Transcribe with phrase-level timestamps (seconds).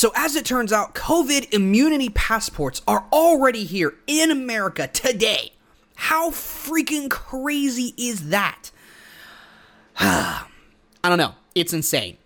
[0.00, 5.52] So, as it turns out, COVID immunity passports are already here in America today.
[5.94, 8.70] How freaking crazy is that?
[9.98, 10.46] I
[11.04, 11.34] don't know.
[11.54, 12.16] It's insane.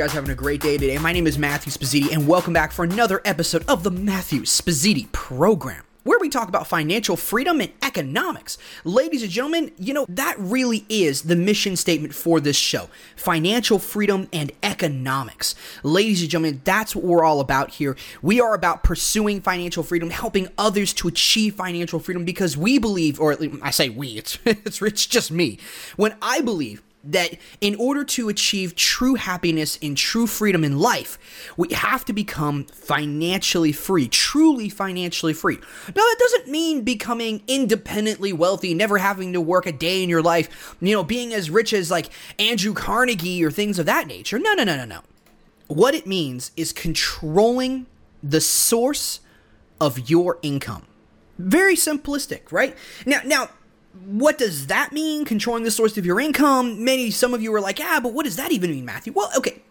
[0.00, 0.96] Guys are having a great day today.
[0.96, 5.12] My name is Matthew Spazziti, and welcome back for another episode of the Matthew Spazziti
[5.12, 8.56] program where we talk about financial freedom and economics.
[8.84, 13.78] Ladies and gentlemen, you know, that really is the mission statement for this show financial
[13.78, 15.54] freedom and economics.
[15.82, 17.94] Ladies and gentlemen, that's what we're all about here.
[18.22, 23.20] We are about pursuing financial freedom, helping others to achieve financial freedom because we believe,
[23.20, 25.58] or I say we, it's, it's, it's just me,
[25.96, 31.18] when I believe that in order to achieve true happiness and true freedom in life,
[31.56, 35.56] we have to become financially free, truly financially free.
[35.56, 40.22] Now, that doesn't mean becoming independently wealthy, never having to work a day in your
[40.22, 44.38] life, you know, being as rich as like Andrew Carnegie or things of that nature.
[44.38, 45.00] No, no, no, no, no.
[45.68, 47.86] What it means is controlling
[48.22, 49.20] the source
[49.80, 50.82] of your income.
[51.38, 52.76] Very simplistic, right?
[53.06, 53.48] Now, now,
[54.04, 55.24] what does that mean?
[55.24, 56.84] Controlling the source of your income?
[56.84, 59.12] Many, some of you are like, ah, but what does that even mean, Matthew?
[59.12, 59.62] Well, okay.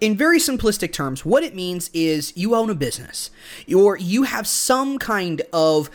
[0.00, 3.30] In very simplistic terms, what it means is you own a business
[3.72, 5.90] or you have some kind of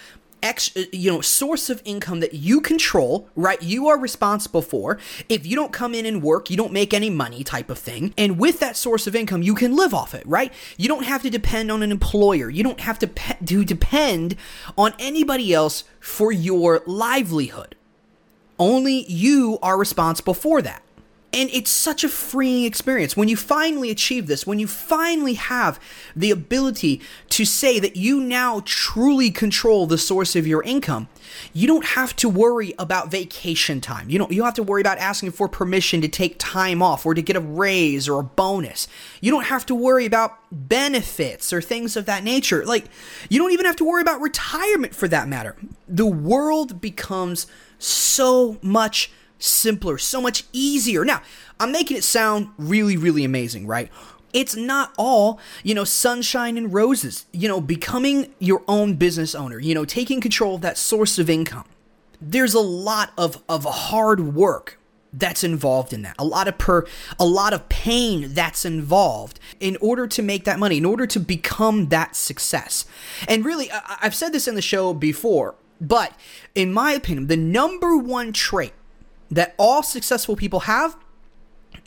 [0.47, 3.61] ex, uh, you know, source of income that you control, right?
[3.61, 4.97] You are responsible for.
[5.27, 8.13] If you don't come in and work, you don't make any money type of thing.
[8.17, 10.53] And with that source of income, you can live off it, right?
[10.77, 12.49] You don't have to depend on an employer.
[12.49, 14.35] You don't have to, pe- to depend
[14.77, 17.75] on anybody else for your livelihood.
[18.57, 20.81] Only you are responsible for that.
[21.33, 25.79] And it's such a freeing experience when you finally achieve this, when you finally have
[26.15, 31.09] the ability to say that you now truly control the source of your income.
[31.53, 34.09] You don't have to worry about vacation time.
[34.09, 37.05] You don't you don't have to worry about asking for permission to take time off
[37.05, 38.87] or to get a raise or a bonus.
[39.19, 42.65] You don't have to worry about benefits or things of that nature.
[42.65, 42.85] Like
[43.29, 45.57] you don't even have to worry about retirement for that matter.
[45.89, 47.47] The world becomes
[47.79, 51.05] so much simpler, so much easier.
[51.05, 51.21] Now,
[51.59, 53.89] I'm making it sound really, really amazing, right?
[54.33, 57.25] It's not all, you know, sunshine and roses.
[57.31, 61.29] You know, becoming your own business owner, you know, taking control of that source of
[61.29, 61.65] income.
[62.19, 64.79] There's a lot of, of hard work
[65.13, 66.15] that's involved in that.
[66.19, 66.85] A lot of per
[67.19, 71.19] a lot of pain that's involved in order to make that money, in order to
[71.19, 72.85] become that success.
[73.27, 76.13] And really, I, I've said this in the show before, but
[76.55, 78.73] in my opinion, the number one trait
[79.29, 80.97] that all successful people have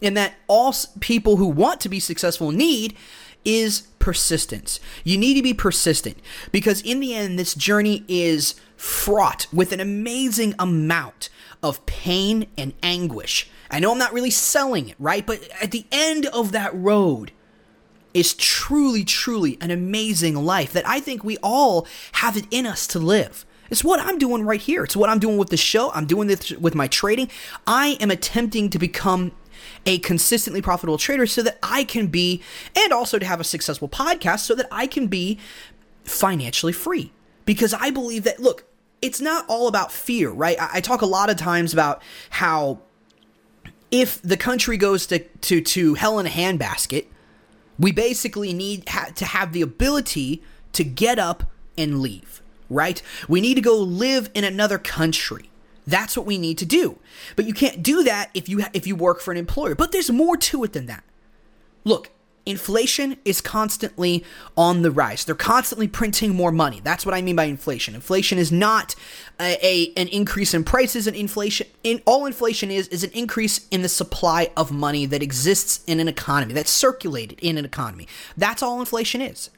[0.03, 2.97] and that all people who want to be successful need
[3.45, 4.81] is persistence.
[5.05, 6.19] You need to be persistent
[6.53, 11.29] because in the end, this journey is fraught with an amazing amount
[11.63, 13.49] of pain and anguish.
[13.71, 15.27] I know I'm not really selling it, right?
[15.27, 17.33] But at the end of that road
[18.13, 22.87] is truly, truly an amazing life that I think we all have it in us
[22.89, 23.45] to live.
[23.71, 24.85] It's what I'm doing right here.
[24.85, 25.91] It's what I'm doing with the show.
[25.93, 27.31] I'm doing this with my trading.
[27.67, 29.33] I am attempting to become
[29.87, 32.43] a consistently profitable trader so that I can be,
[32.77, 35.39] and also to have a successful podcast so that I can be
[36.05, 37.13] financially free.
[37.45, 38.65] Because I believe that, look,
[39.01, 40.57] it's not all about fear, right?
[40.61, 42.81] I, talk a lot of times about how
[43.91, 47.07] if the country goes to, to, to hell in a handbasket,
[47.79, 50.43] we basically need ha- to have the ability
[50.73, 53.03] to get up and leave right?
[53.29, 55.51] We need to go live in another country.
[55.87, 56.99] That's what we need to do.
[57.37, 59.75] But you can't do that if you if you work for an employer.
[59.75, 61.05] But there's more to it than that.
[61.85, 62.11] Look,
[62.47, 64.25] inflation is constantly
[64.57, 65.25] on the rise.
[65.25, 66.81] They're constantly printing more money.
[66.83, 67.95] That's what I mean by inflation.
[67.95, 68.95] Inflation is not
[69.41, 73.67] a, a, an increase in prices and inflation in all inflation is is an increase
[73.71, 78.07] in the supply of money that exists in an economy that's circulated in an economy.
[78.37, 79.51] That's all inflation is.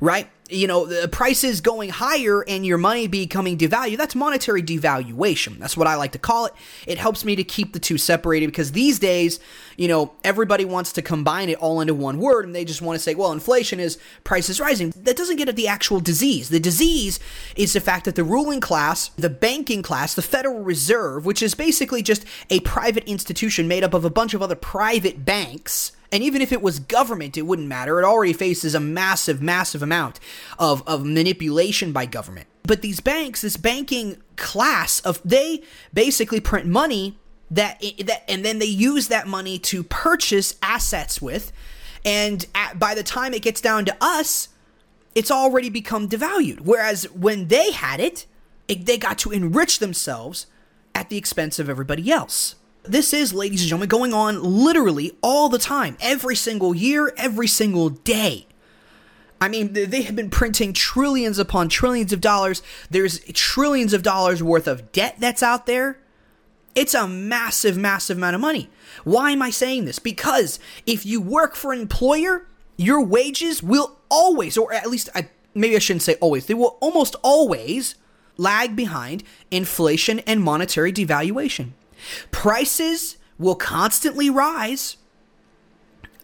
[0.00, 0.28] Right?
[0.48, 3.96] You know, the prices going higher and your money becoming devalued.
[3.96, 5.58] That's monetary devaluation.
[5.58, 6.52] That's what I like to call it.
[6.86, 9.40] It helps me to keep the two separated because these days,
[9.76, 12.96] you know, everybody wants to combine it all into one word and they just want
[12.96, 14.90] to say, well, inflation is prices rising.
[14.90, 16.48] That doesn't get at the actual disease.
[16.48, 17.18] The disease
[17.56, 21.56] is the fact that the ruling class, the banking class, the Federal Reserve, which is
[21.56, 26.22] basically just a private institution made up of a bunch of other private banks, and
[26.22, 28.00] even if it was government, it wouldn't matter.
[28.00, 30.20] It already faces a massive, massive amount
[30.58, 32.46] of, of manipulation by government.
[32.62, 35.62] But these banks, this banking class of they
[35.92, 37.18] basically print money
[37.50, 41.52] that that and then they use that money to purchase assets with
[42.04, 44.48] and at, by the time it gets down to us
[45.14, 48.26] it's already become devalued whereas when they had it,
[48.68, 50.46] it they got to enrich themselves
[50.94, 52.56] at the expense of everybody else
[52.88, 57.46] this is, ladies and gentlemen, going on literally all the time, every single year, every
[57.46, 58.46] single day.
[59.40, 62.62] I mean, they have been printing trillions upon trillions of dollars.
[62.90, 65.98] There's trillions of dollars worth of debt that's out there.
[66.74, 68.70] It's a massive, massive amount of money.
[69.04, 69.98] Why am I saying this?
[69.98, 72.46] Because if you work for an employer,
[72.76, 76.78] your wages will always, or at least I, maybe I shouldn't say always, they will
[76.80, 77.94] almost always
[78.36, 81.70] lag behind inflation and monetary devaluation.
[82.30, 84.96] Prices will constantly rise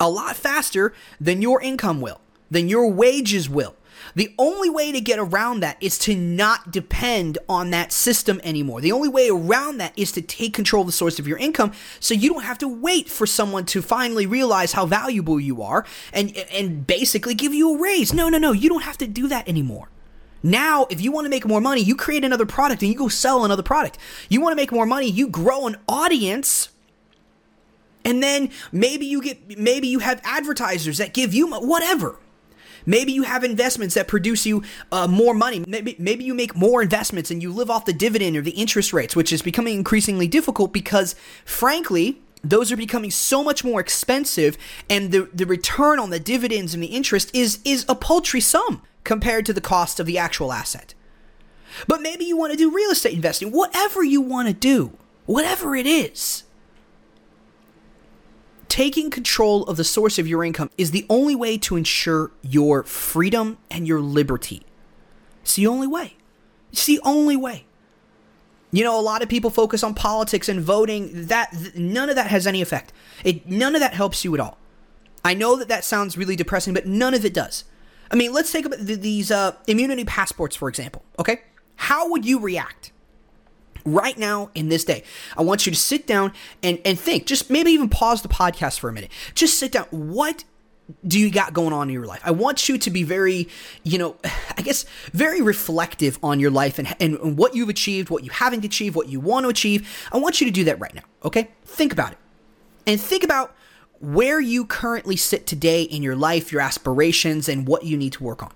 [0.00, 2.20] a lot faster than your income will,
[2.50, 3.76] than your wages will.
[4.14, 8.80] The only way to get around that is to not depend on that system anymore.
[8.80, 11.72] The only way around that is to take control of the source of your income
[12.00, 15.86] so you don't have to wait for someone to finally realize how valuable you are
[16.12, 18.12] and and basically give you a raise.
[18.12, 19.88] No, no, no, you don't have to do that anymore.
[20.42, 23.08] Now, if you want to make more money, you create another product and you go
[23.08, 23.98] sell another product.
[24.28, 26.68] You want to make more money, you grow an audience.
[28.04, 32.18] And then maybe you get maybe you have advertisers that give you whatever.
[32.84, 35.62] Maybe you have investments that produce you uh, more money.
[35.66, 38.92] Maybe, maybe you make more investments and you live off the dividend or the interest
[38.92, 44.58] rates, which is becoming increasingly difficult because, frankly, those are becoming so much more expensive,
[44.90, 48.82] and the, the return on the dividends and the interest is is a paltry sum
[49.04, 50.94] compared to the cost of the actual asset.
[51.86, 54.96] But maybe you want to do real estate investing, whatever you want to do,
[55.26, 56.44] whatever it is.
[58.68, 62.82] Taking control of the source of your income is the only way to ensure your
[62.84, 64.62] freedom and your liberty.
[65.42, 66.16] It's the only way.
[66.72, 67.66] It's the only way.
[68.70, 71.26] You know, a lot of people focus on politics and voting.
[71.26, 72.92] That none of that has any effect.
[73.22, 74.56] It none of that helps you at all.
[75.22, 77.64] I know that that sounds really depressing, but none of it does.
[78.12, 81.40] I mean, let's take these uh, immunity passports, for example, okay?
[81.76, 82.92] How would you react?
[83.84, 85.02] Right now, in this day,
[85.36, 86.32] I want you to sit down
[86.62, 87.26] and, and think.
[87.26, 89.10] Just maybe even pause the podcast for a minute.
[89.34, 89.86] Just sit down.
[89.90, 90.44] What
[91.04, 92.20] do you got going on in your life?
[92.22, 93.48] I want you to be very,
[93.82, 94.16] you know,
[94.56, 98.64] I guess very reflective on your life and, and, what you've achieved, what you haven't
[98.64, 99.88] achieved, what you want to achieve.
[100.12, 101.50] I want you to do that right now, okay?
[101.64, 102.18] Think about it.
[102.86, 103.52] And think about
[104.02, 108.24] where you currently sit today in your life, your aspirations, and what you need to
[108.24, 108.52] work on.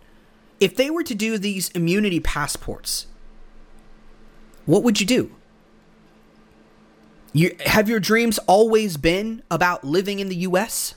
[0.58, 3.06] If they were to do these immunity passports,
[4.64, 5.31] what would you do?
[7.32, 10.96] You, have your dreams always been about living in the US?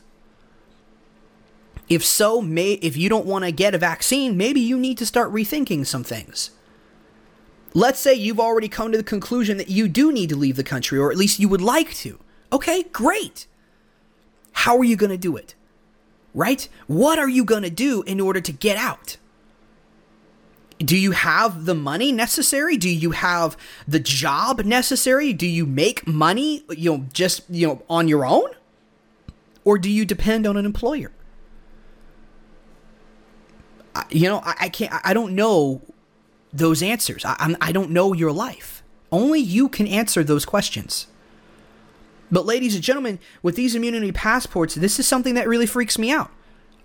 [1.87, 5.05] If so, may, if you don't want to get a vaccine, maybe you need to
[5.05, 6.51] start rethinking some things.
[7.75, 10.63] Let's say you've already come to the conclusion that you do need to leave the
[10.63, 12.17] country, or at least you would like to.
[12.51, 13.45] Okay, great.
[14.51, 15.55] How are you going to do it?
[16.33, 16.67] Right?
[16.87, 19.17] What are you going to do in order to get out?
[20.79, 22.77] Do you have the money necessary?
[22.77, 23.57] Do you have
[23.87, 25.33] the job necessary?
[25.33, 28.49] Do you make money, you know, just, you know, on your own?
[29.65, 31.11] Or do you depend on an employer?
[34.09, 35.81] You know, I, I can't, I don't know
[36.53, 37.25] those answers.
[37.25, 38.81] I, I'm, I don't know your life.
[39.11, 41.07] Only you can answer those questions.
[42.31, 46.11] But, ladies and gentlemen, with these immunity passports, this is something that really freaks me
[46.11, 46.31] out.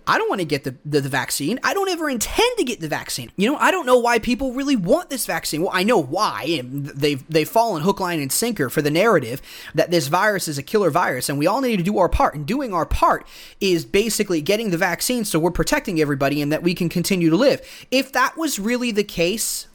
[0.07, 1.59] I don't want to get the, the, the, vaccine.
[1.63, 3.31] I don't ever intend to get the vaccine.
[3.37, 5.61] You know, I don't know why people really want this vaccine.
[5.61, 6.61] Well, I know why.
[6.63, 9.41] They've they've fallen hook, line, and sinker for the narrative
[9.73, 12.35] that this virus is a killer virus, and we all need to do our part.
[12.35, 13.25] And doing our part
[13.59, 17.37] is basically getting the vaccine so we're protecting everybody and that we can continue to
[17.37, 17.61] live.
[17.89, 19.67] If that was really the case,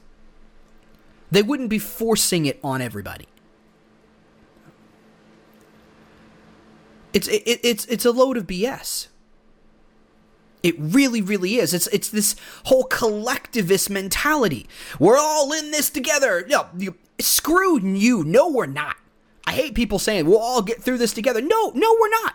[1.33, 3.27] they wouldn't be forcing it on everybody.
[7.13, 9.09] It's it, it's it's a load of BS.
[10.63, 11.73] It really, really is.
[11.73, 14.67] It's it's this whole collectivist mentality.
[14.99, 16.45] We're all in this together.
[16.49, 18.25] No, you, screw you.
[18.25, 18.97] No, we're not.
[19.47, 21.41] I hate people saying we'll all get through this together.
[21.41, 22.35] No, no, we're not.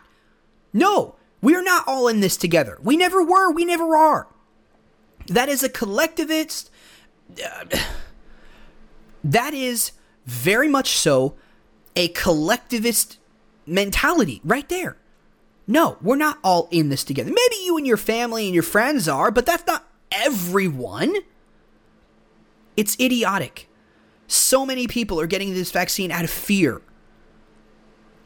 [0.74, 2.80] No, we are not all in this together.
[2.82, 3.52] We never were.
[3.52, 4.28] We never are.
[5.28, 6.72] That is a collectivist.
[7.44, 7.66] Uh,
[9.24, 9.92] that is
[10.26, 11.36] very much so
[11.96, 13.20] a collectivist
[13.66, 14.98] mentality right there.
[15.68, 17.32] No, we're not all in this together.
[17.32, 21.16] Maybe you and your family and your friends are, but that's not everyone.
[22.78, 23.68] It's idiotic.
[24.28, 26.82] So many people are getting this vaccine out of fear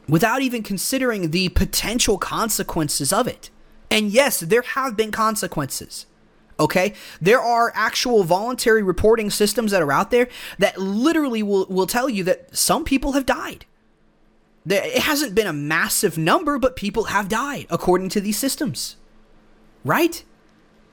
[0.08, 3.50] without even considering the potential consequences of it.
[3.90, 6.06] And yes, there have been consequences.
[6.58, 6.94] Okay?
[7.20, 10.28] There are actual voluntary reporting systems that are out there
[10.58, 13.64] that literally will, will tell you that some people have died.
[14.70, 18.96] It hasn't been a massive number, but people have died according to these systems.
[19.84, 20.24] Right?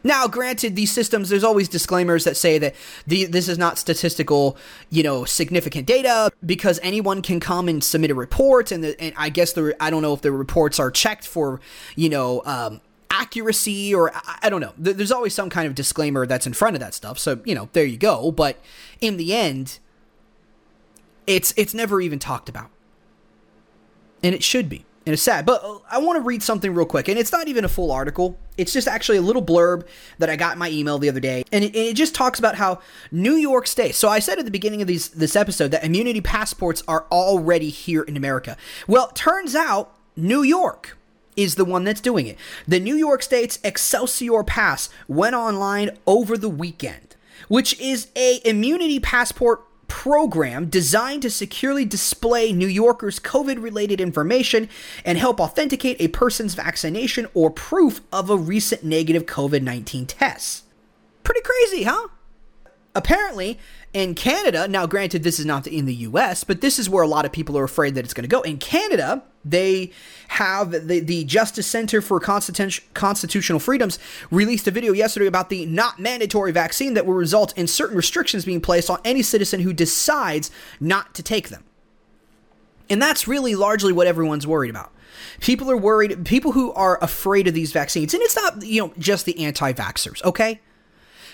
[0.03, 4.55] Now, granted, these systems, there's always disclaimers that say that the, this is not statistical,
[4.89, 8.71] you know, significant data because anyone can come and submit a report.
[8.71, 11.59] And, the, and I guess the, I don't know if the reports are checked for,
[11.95, 12.79] you know, um,
[13.11, 14.73] accuracy or I, I don't know.
[14.77, 17.19] There's always some kind of disclaimer that's in front of that stuff.
[17.19, 18.31] So, you know, there you go.
[18.31, 18.61] But
[19.01, 19.79] in the end,
[21.25, 22.69] it's, it's never even talked about.
[24.23, 25.45] And it should be and it's sad.
[25.45, 28.37] But I want to read something real quick, and it's not even a full article.
[28.57, 31.45] It's just actually a little blurb that I got in my email the other day,
[31.53, 33.95] and it, it, just talks about how New York State.
[33.95, 37.69] So I said at the beginning of these this episode that immunity passports are already
[37.69, 38.57] here in America.
[38.85, 40.97] Well, turns out New York
[41.37, 42.37] is the one that's doing it.
[42.67, 47.15] The New York State's Excelsior Pass went online over the weekend,
[47.47, 54.69] which is a immunity passport program designed to securely display New Yorkers' COVID related information
[55.05, 60.65] and help authenticate a person's vaccination or proof of a recent negative COVID 19 test.
[61.23, 62.07] Pretty crazy, huh?
[62.95, 63.59] Apparently,
[63.93, 67.07] in Canada, now granted, this is not in the US, but this is where a
[67.07, 68.41] lot of people are afraid that it's going to go.
[68.41, 69.91] In Canada, they
[70.29, 73.99] have the, the Justice Center for Constitutional Freedoms
[74.29, 78.45] released a video yesterday about the not mandatory vaccine that will result in certain restrictions
[78.45, 81.63] being placed on any citizen who decides not to take them.
[82.89, 84.91] And that's really largely what everyone's worried about.
[85.39, 88.93] People are worried, people who are afraid of these vaccines, and it's not, you know,
[88.97, 90.61] just the anti vaxxers, okay?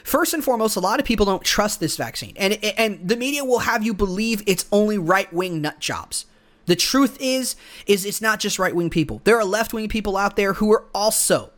[0.04, 3.46] First and foremost, a lot of people don't trust this vaccine, and and the media
[3.46, 6.26] will have you believe it's only right wing nut jobs.
[6.66, 7.56] The truth is,
[7.86, 9.22] is it's not just right wing people.
[9.24, 11.52] There are left wing people out there who are also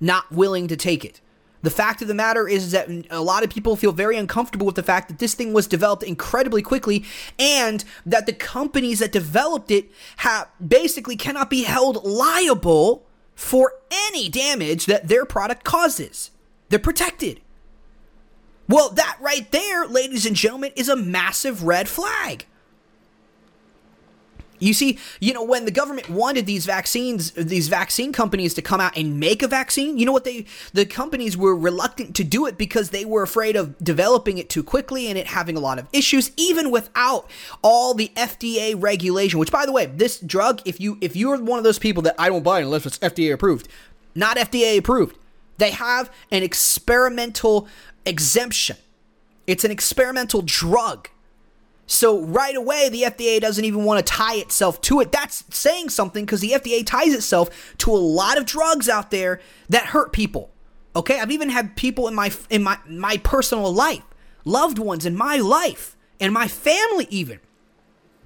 [0.00, 1.20] not willing to take it.
[1.62, 4.76] The fact of the matter is that a lot of people feel very uncomfortable with
[4.76, 7.04] the fact that this thing was developed incredibly quickly
[7.36, 13.04] and that the companies that developed it have basically cannot be held liable
[13.34, 16.30] for any damage that their product causes.
[16.68, 17.40] They're protected.
[18.68, 22.46] Well, that right there, ladies and gentlemen, is a massive red flag.
[24.58, 28.80] You see, you know, when the government wanted these vaccines, these vaccine companies to come
[28.80, 32.46] out and make a vaccine, you know what they, the companies were reluctant to do
[32.46, 35.78] it because they were afraid of developing it too quickly and it having a lot
[35.78, 37.30] of issues, even without
[37.62, 39.38] all the FDA regulation.
[39.38, 42.14] Which, by the way, this drug, if you if you're one of those people that
[42.18, 43.68] I don't buy unless it's FDA approved,
[44.14, 45.16] not FDA approved.
[45.58, 47.68] They have an experimental
[48.06, 48.76] exemption.
[49.46, 51.08] It's an experimental drug.
[51.90, 55.10] So right away, the FDA doesn't even want to tie itself to it.
[55.10, 59.40] That's saying something because the FDA ties itself to a lot of drugs out there
[59.70, 60.50] that hurt people.
[60.94, 64.02] Okay, I've even had people in my in my my personal life,
[64.44, 67.40] loved ones in my life, and my family even,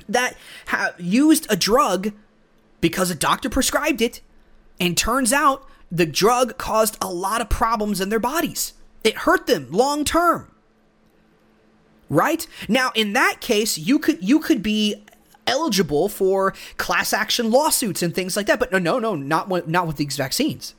[0.08, 2.12] that have used a drug
[2.80, 4.22] because a doctor prescribed it,
[4.80, 8.72] and turns out the drug caused a lot of problems in their bodies.
[9.04, 10.51] It hurt them long term.
[12.12, 12.46] Right?
[12.68, 15.02] Now in that case, you could you could be
[15.46, 18.60] eligible for class action lawsuits and things like that.
[18.60, 20.74] But no, no, no, not not with these vaccines.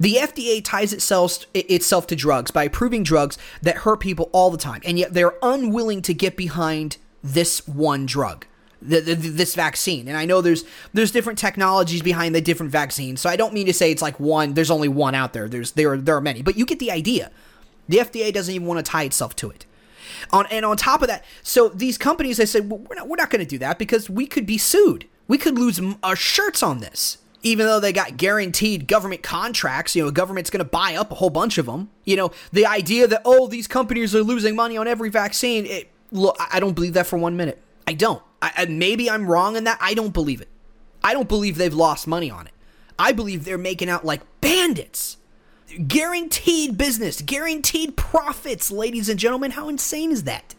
[0.00, 4.58] The FDA ties itself itself to drugs by approving drugs that hurt people all the
[4.58, 8.46] time, and yet they're unwilling to get behind this one drug
[8.82, 10.08] the, the, this vaccine.
[10.08, 13.20] And I know there's there's different technologies behind the different vaccines.
[13.20, 14.54] So I don't mean to say it's like one.
[14.54, 15.48] There's only one out there.
[15.48, 17.30] There's there are, there are many, but you get the idea.
[17.88, 19.64] The FDA doesn't even want to tie itself to it.
[20.30, 23.16] On and on top of that, so these companies they said well, we're not we're
[23.16, 25.06] not going to do that because we could be sued.
[25.26, 27.18] We could lose our shirts on this.
[27.42, 31.14] Even though they got guaranteed government contracts, you know, government's going to buy up a
[31.14, 31.88] whole bunch of them.
[32.04, 35.64] You know, the idea that oh, these companies are losing money on every vaccine.
[35.66, 37.62] It, look, I don't believe that for one minute.
[37.86, 38.22] I don't.
[38.42, 39.78] I, maybe I'm wrong in that.
[39.80, 40.48] I don't believe it.
[41.02, 42.52] I don't believe they've lost money on it.
[42.98, 45.17] I believe they're making out like bandits.
[45.86, 49.52] Guaranteed business, guaranteed profits, ladies and gentlemen.
[49.52, 50.54] How insane is that?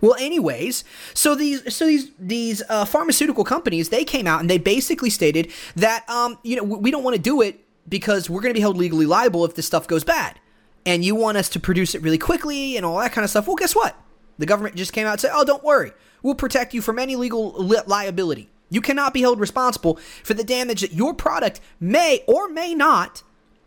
[0.00, 0.84] Well, anyways,
[1.14, 5.50] so these so these these uh, pharmaceutical companies they came out and they basically stated
[5.76, 8.60] that um, you know we don't want to do it because we're going to be
[8.60, 10.38] held legally liable if this stuff goes bad.
[10.86, 13.46] And you want us to produce it really quickly and all that kind of stuff.
[13.46, 13.96] Well, guess what?
[14.38, 15.92] The government just came out and said, oh, don't worry.
[16.22, 18.50] We'll protect you from any legal li- liability.
[18.68, 23.22] You cannot be held responsible for the damage that your product may or may not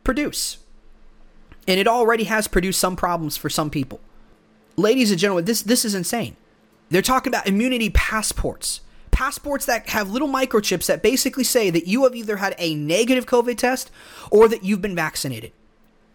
[0.07, 0.59] produce.
[1.67, 3.99] And it already has produced some problems for some people.
[4.77, 6.37] Ladies and gentlemen, this, this is insane.
[6.89, 8.79] They're talking about immunity passports.
[9.11, 13.25] Passports that have little microchips that basically say that you have either had a negative
[13.25, 13.91] COVID test
[14.31, 15.51] or that you've been vaccinated.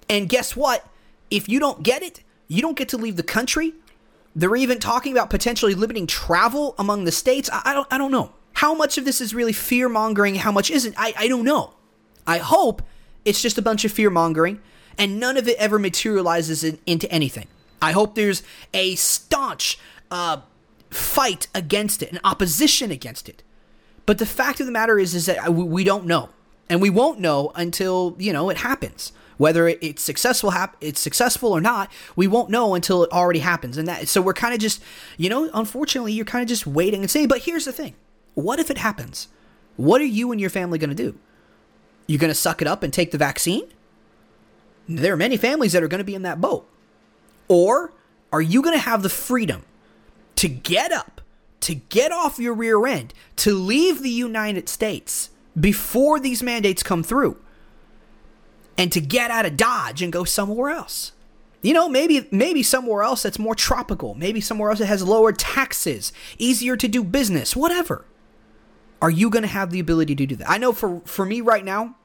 [0.09, 0.89] And guess what?
[1.31, 3.75] If you don't get it, you don't get to leave the country.
[4.35, 7.51] They're even talking about potentially limiting travel among the states.
[7.53, 8.33] I, I don't I don't know.
[8.55, 10.37] How much of this is really fear mongering?
[10.37, 10.95] How much isn't?
[10.97, 11.75] I, I don't know.
[12.27, 12.81] I hope
[13.25, 14.61] it's just a bunch of fear mongering
[14.99, 17.47] and none of it ever materializes in, into anything.
[17.81, 19.79] I hope there's a staunch
[20.11, 20.43] uh,
[20.91, 23.43] fight against it, an opposition against it.
[24.07, 26.31] But the fact of the matter is, is that we don't know,
[26.69, 29.13] and we won't know until you know it happens.
[29.39, 33.77] Whether it's successful, hap- it's successful or not, we won't know until it already happens.
[33.77, 34.81] And that, so we're kind of just,
[35.17, 37.29] you know, unfortunately, you're kind of just waiting and saying.
[37.29, 37.95] But here's the thing:
[38.35, 39.29] what if it happens?
[39.77, 41.19] What are you and your family going to do?
[42.07, 43.69] You going to suck it up and take the vaccine?
[44.89, 46.69] There are many families that are going to be in that boat.
[47.49, 47.93] Or
[48.33, 49.65] are you going to have the freedom
[50.37, 51.21] to get up,
[51.61, 57.03] to get off your rear end, to leave the United States before these mandates come
[57.03, 57.39] through,
[58.77, 61.13] and to get out of Dodge and go somewhere else?
[61.61, 65.31] You know, maybe maybe somewhere else that's more tropical, maybe somewhere else that has lower
[65.31, 68.05] taxes, easier to do business, whatever.
[69.03, 70.49] Are you going to have the ability to do that?
[70.49, 71.97] I know for for me right now,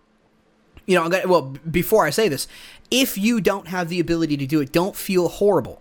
[0.87, 2.47] you know, I'm gonna, well, before I say this,
[2.89, 5.79] if you don't have the ability to do it, don't feel horrible.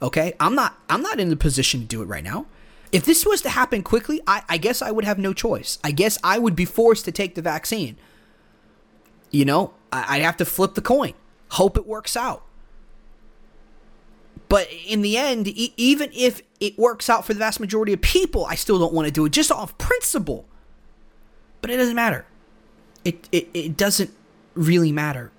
[0.00, 0.32] Okay?
[0.40, 2.46] I'm not I'm not in the position to do it right now.
[2.92, 5.78] If this was to happen quickly, I, I guess I would have no choice.
[5.84, 7.96] I guess I would be forced to take the vaccine.
[9.30, 11.12] You know, I, I'd have to flip the coin,
[11.50, 12.42] hope it works out.
[14.48, 18.00] But in the end, e- even if it works out for the vast majority of
[18.00, 20.46] people, I still don't want to do it just off principle.
[21.64, 22.26] But it doesn't matter.
[23.06, 24.10] It, it, it doesn't
[24.52, 25.32] really matter.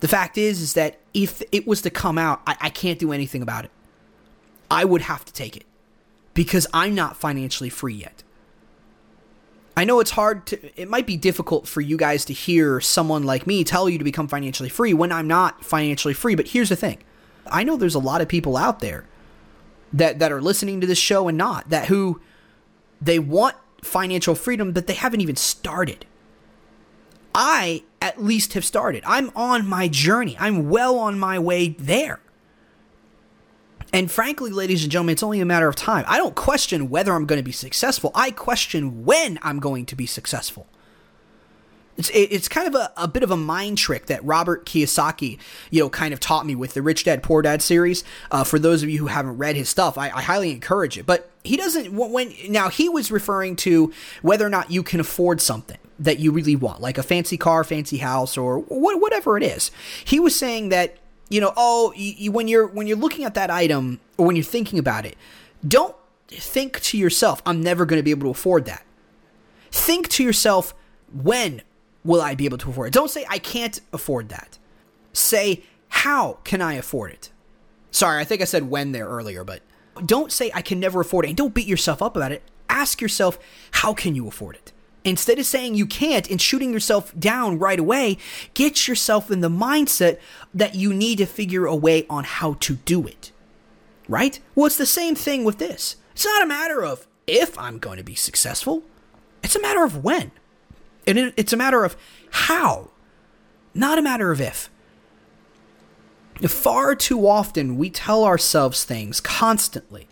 [0.00, 3.12] The fact is, is that if it was to come out, I, I can't do
[3.12, 3.70] anything about it.
[4.68, 5.66] I would have to take it
[6.34, 8.24] because I'm not financially free yet.
[9.76, 13.22] I know it's hard to, it might be difficult for you guys to hear someone
[13.22, 16.34] like me tell you to become financially free when I'm not financially free.
[16.34, 16.98] But here's the thing
[17.46, 19.04] I know there's a lot of people out there
[19.92, 22.20] that, that are listening to this show and not, that who
[23.00, 23.54] they want
[23.86, 26.06] financial freedom, that they haven't even started.
[27.34, 29.02] I at least have started.
[29.06, 30.36] I'm on my journey.
[30.38, 32.20] I'm well on my way there.
[33.92, 36.04] And frankly, ladies and gentlemen, it's only a matter of time.
[36.08, 38.10] I don't question whether I'm going to be successful.
[38.14, 40.66] I question when I'm going to be successful.
[41.96, 45.38] It's, it's kind of a, a bit of a mind trick that Robert Kiyosaki,
[45.70, 48.02] you know, kind of taught me with the Rich Dad Poor Dad series.
[48.30, 51.06] Uh, for those of you who haven't read his stuff, I, I highly encourage it.
[51.06, 55.40] But he doesn't when now he was referring to whether or not you can afford
[55.40, 59.70] something that you really want, like a fancy car, fancy house, or whatever it is.
[60.04, 61.94] He was saying that you know, oh,
[62.30, 65.16] when you're when you're looking at that item or when you're thinking about it,
[65.66, 65.94] don't
[66.28, 68.84] think to yourself, "I'm never going to be able to afford that."
[69.70, 70.74] Think to yourself,
[71.12, 71.62] "When
[72.04, 74.58] will I be able to afford it?" Don't say, "I can't afford that."
[75.12, 77.30] Say, "How can I afford it?"
[77.90, 79.62] Sorry, I think I said when there earlier, but
[80.04, 82.42] don't say, "I can never afford it," and don't beat yourself up about it.
[82.68, 83.38] Ask yourself,
[83.70, 84.72] "How can you afford it?"
[85.04, 88.16] Instead of saying you can't and shooting yourself down right away,
[88.54, 90.18] get yourself in the mindset
[90.54, 93.30] that you need to figure a way on how to do it.
[94.08, 94.40] Right?
[94.54, 95.96] Well, it's the same thing with this.
[96.12, 98.82] It's not a matter of if I'm going to be successful,
[99.42, 100.32] it's a matter of when.
[101.06, 101.96] And it's a matter of
[102.30, 102.90] how,
[103.74, 104.70] not a matter of if.
[106.48, 110.08] Far too often, we tell ourselves things constantly,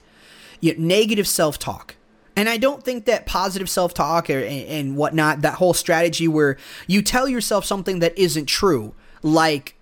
[0.61, 1.97] negative self talk
[2.37, 6.57] and I don't think that positive self talk and, and whatnot, that whole strategy where
[6.87, 9.75] you tell yourself something that isn't true, like,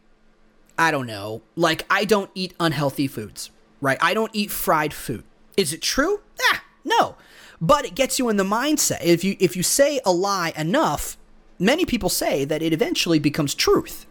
[0.78, 3.98] I don't know, like I don't eat unhealthy foods, right?
[4.00, 5.24] I don't eat fried food.
[5.56, 6.20] Is it true?
[6.52, 7.16] Ah, no.
[7.60, 9.02] But it gets you in the mindset.
[9.02, 11.18] If you if you say a lie enough,
[11.58, 14.06] many people say that it eventually becomes truth.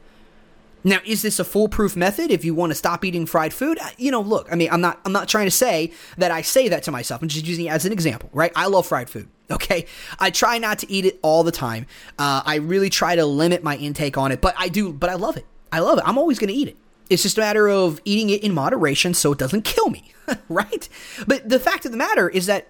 [0.84, 3.80] Now, is this a foolproof method if you want to stop eating fried food?
[3.98, 6.70] You know, look, I mean, I'm not I'm not trying to say that I say
[6.70, 7.22] that to myself.
[7.22, 8.52] I'm just using it as an example, right?
[8.56, 9.28] I love fried food.
[9.52, 9.88] Okay,
[10.20, 11.88] I try not to eat it all the time.
[12.20, 14.94] Uh, I really try to limit my intake on it, but I do.
[14.94, 15.46] But I love it.
[15.72, 16.04] I love it.
[16.06, 16.78] I'm always going to eat it.
[17.10, 20.14] It's just a matter of eating it in moderation so it doesn't kill me,
[20.50, 20.88] right?
[21.26, 22.68] But the fact of the matter is that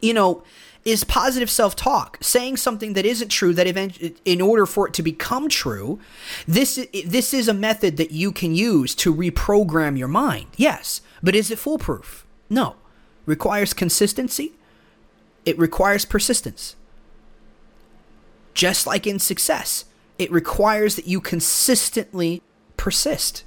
[0.00, 0.42] you know,
[0.84, 3.66] is positive self-talk, saying something that isn't true that
[4.24, 6.00] in order for it to become true,
[6.48, 10.46] this this is a method that you can use to reprogram your mind.
[10.56, 12.26] Yes, but is it foolproof?
[12.48, 12.76] No.
[13.26, 14.52] Requires consistency.
[15.44, 16.76] It requires persistence.
[18.54, 19.84] Just like in success,
[20.18, 22.42] it requires that you consistently
[22.76, 23.44] persist.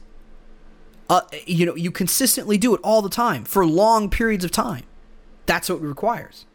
[1.10, 4.84] Uh, you know, you consistently do it all the time for long periods of time.
[5.46, 6.46] That's what it requires.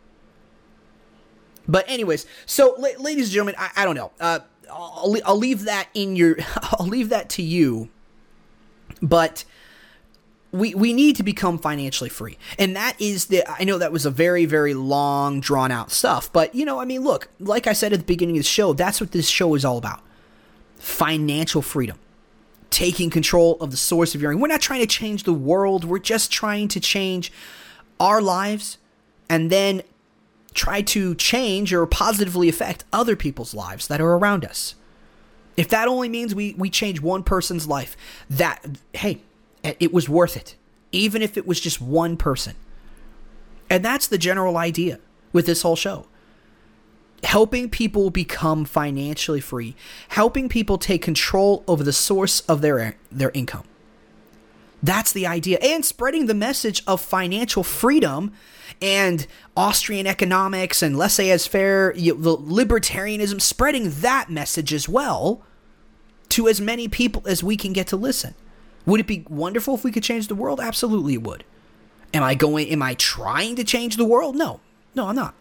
[1.66, 4.10] But anyways, so la- ladies and gentlemen, I, I don't know.
[4.18, 6.36] Uh, I'll, I'll leave that in your.
[6.62, 7.90] I'll leave that to you.
[9.02, 9.44] But
[10.50, 13.44] we we need to become financially free, and that is the.
[13.48, 16.86] I know that was a very very long drawn out stuff, but you know, I
[16.86, 19.54] mean, look, like I said at the beginning of the show, that's what this show
[19.54, 20.00] is all about:
[20.76, 21.98] financial freedom
[22.70, 24.34] taking control of the source of your.
[24.36, 25.84] We're not trying to change the world.
[25.84, 27.32] We're just trying to change
[28.00, 28.78] our lives
[29.28, 29.82] and then
[30.54, 34.74] try to change or positively affect other people's lives that are around us.
[35.56, 37.96] If that only means we, we change one person's life,
[38.30, 39.20] that, hey,
[39.62, 40.56] it was worth it.
[40.92, 42.54] Even if it was just one person.
[43.68, 45.00] And that's the general idea
[45.32, 46.06] with this whole show.
[47.24, 49.74] Helping people become financially free,
[50.10, 53.64] helping people take control over the source of their their income.
[54.82, 55.58] That's the idea.
[55.60, 58.32] And spreading the message of financial freedom
[58.80, 65.42] and Austrian economics and laissez-faire, you know, the libertarianism, spreading that message as well
[66.30, 68.34] to as many people as we can get to listen.
[68.86, 70.60] Would it be wonderful if we could change the world?
[70.60, 71.44] Absolutely it would.
[72.14, 74.36] Am I going am I trying to change the world?
[74.36, 74.60] No.
[74.94, 75.34] No, I'm not.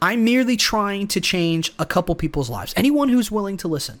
[0.00, 2.72] I'm merely trying to change a couple people's lives.
[2.76, 4.00] Anyone who's willing to listen.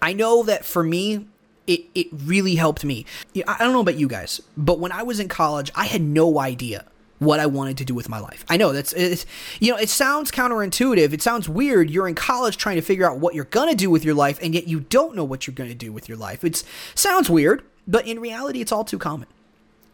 [0.00, 1.28] I know that for me,
[1.66, 3.06] it, it really helped me.
[3.46, 6.38] I don't know about you guys, but when I was in college, I had no
[6.38, 6.84] idea
[7.18, 8.44] what I wanted to do with my life.
[8.48, 9.24] I know that's it's,
[9.60, 11.12] you know it sounds counterintuitive.
[11.12, 11.90] It sounds weird.
[11.90, 14.54] You're in college trying to figure out what you're gonna do with your life, and
[14.54, 16.44] yet you don't know what you're gonna do with your life.
[16.44, 16.62] It
[16.94, 19.28] sounds weird, but in reality, it's all too common.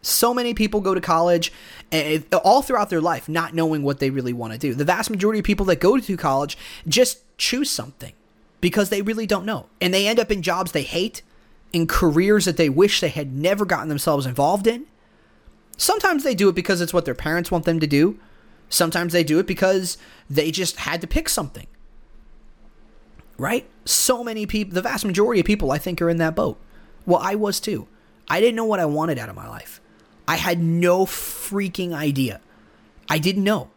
[0.01, 1.53] So many people go to college
[1.91, 4.73] and all throughout their life not knowing what they really want to do.
[4.73, 6.57] The vast majority of people that go to college
[6.87, 8.13] just choose something
[8.61, 9.67] because they really don't know.
[9.79, 11.21] And they end up in jobs they hate,
[11.73, 14.85] in careers that they wish they had never gotten themselves involved in.
[15.77, 18.19] Sometimes they do it because it's what their parents want them to do.
[18.69, 19.97] Sometimes they do it because
[20.29, 21.67] they just had to pick something.
[23.37, 23.67] Right?
[23.85, 26.59] So many people, the vast majority of people, I think, are in that boat.
[27.05, 27.87] Well, I was too.
[28.29, 29.81] I didn't know what I wanted out of my life.
[30.27, 32.39] I had no freaking idea.
[33.09, 33.71] I didn't know.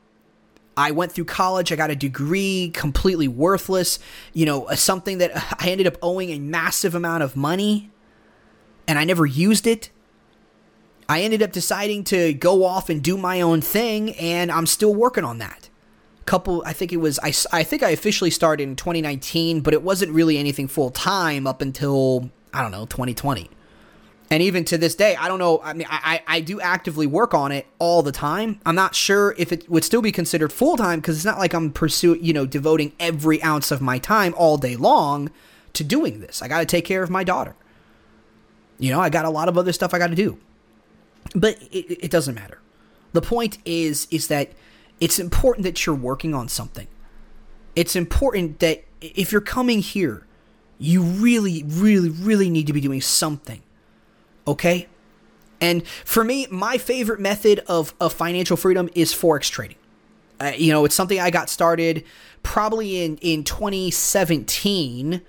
[0.77, 3.99] I went through college, I got a degree, completely worthless,
[4.33, 7.91] you know, something that I ended up owing a massive amount of money
[8.87, 9.91] and I never used it.
[11.09, 14.95] I ended up deciding to go off and do my own thing and I'm still
[14.95, 15.69] working on that.
[16.25, 19.83] Couple I think it was I I think I officially started in 2019, but it
[19.83, 23.51] wasn't really anything full time up until I don't know, 2020
[24.35, 25.61] and even to this day, I don't know.
[25.63, 28.59] I mean, I, I do actively work on it all the time.
[28.67, 31.55] I'm not sure if it would still be considered full time because it's not like
[31.55, 35.31] I'm pursuing, you know, devoting every ounce of my time all day long
[35.75, 36.43] to doing this.
[36.43, 37.55] I got to take care of my daughter.
[38.81, 40.37] You know, I got a lot of other stuff I got to do.
[41.37, 42.59] But it, it doesn't matter.
[43.13, 44.51] The point is, is that
[44.99, 46.89] it's important that you're working on something.
[47.77, 50.27] It's important that if you're coming here,
[50.81, 53.63] you really, really, really need to be doing something
[54.47, 54.89] Okay?
[55.61, 59.79] And for me, my favorite method of, of financial freedom is Forex trading.
[60.41, 62.05] Uh, you know, it's something I got started
[62.43, 65.23] probably in, in 2017,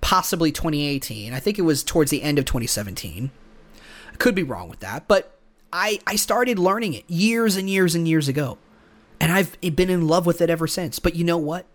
[0.00, 1.32] possibly 2018.
[1.32, 3.30] I think it was towards the end of 2017.
[4.12, 5.36] I could be wrong with that, but
[5.72, 8.58] I, I started learning it years and years and years ago.
[9.18, 10.98] And I've been in love with it ever since.
[10.98, 11.66] But you know what?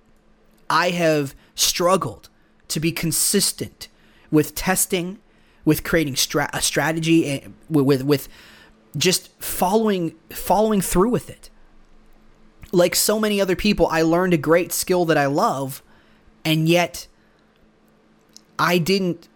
[0.70, 2.30] I have struggled
[2.70, 3.88] to be consistent
[4.32, 5.20] with testing
[5.66, 8.30] with creating stra- a strategy and with, with
[8.96, 11.50] just following following through with it.
[12.72, 15.82] Like so many other people, I learned a great skill that I love,
[16.44, 17.08] and yet
[18.58, 19.28] I didn't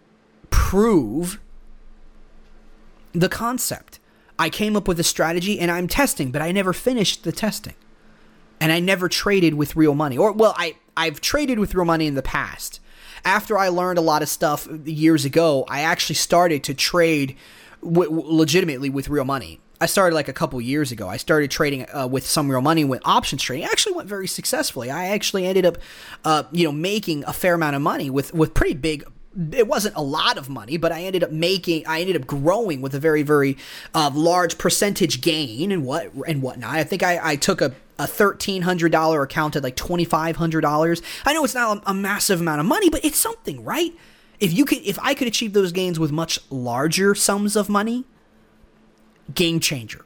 [0.49, 1.39] prove
[3.13, 3.99] the concept.
[4.37, 7.75] I came up with a strategy and I'm testing, but I never finished the testing.
[8.61, 10.17] And I never traded with real money.
[10.17, 12.79] Or well, I I've traded with real money in the past
[13.25, 17.35] after I learned a lot of stuff years ago, I actually started to trade
[17.83, 19.61] w- legitimately with real money.
[19.81, 21.07] I started like a couple years ago.
[21.07, 23.63] I started trading uh, with some real money with options trading.
[23.63, 24.91] It actually went very successfully.
[24.91, 25.77] I actually ended up,
[26.25, 29.05] uh, you know, making a fair amount of money with with pretty big
[29.53, 32.81] it wasn't a lot of money, but I ended up making, I ended up growing
[32.81, 33.57] with a very, very
[33.93, 36.75] uh, large percentage gain and what and whatnot.
[36.75, 40.37] I think I, I took a, a thirteen hundred dollar account at like twenty five
[40.37, 41.01] hundred dollars.
[41.25, 43.93] I know it's not a, a massive amount of money, but it's something, right?
[44.39, 48.05] If you could, if I could achieve those gains with much larger sums of money,
[49.35, 50.05] game changer,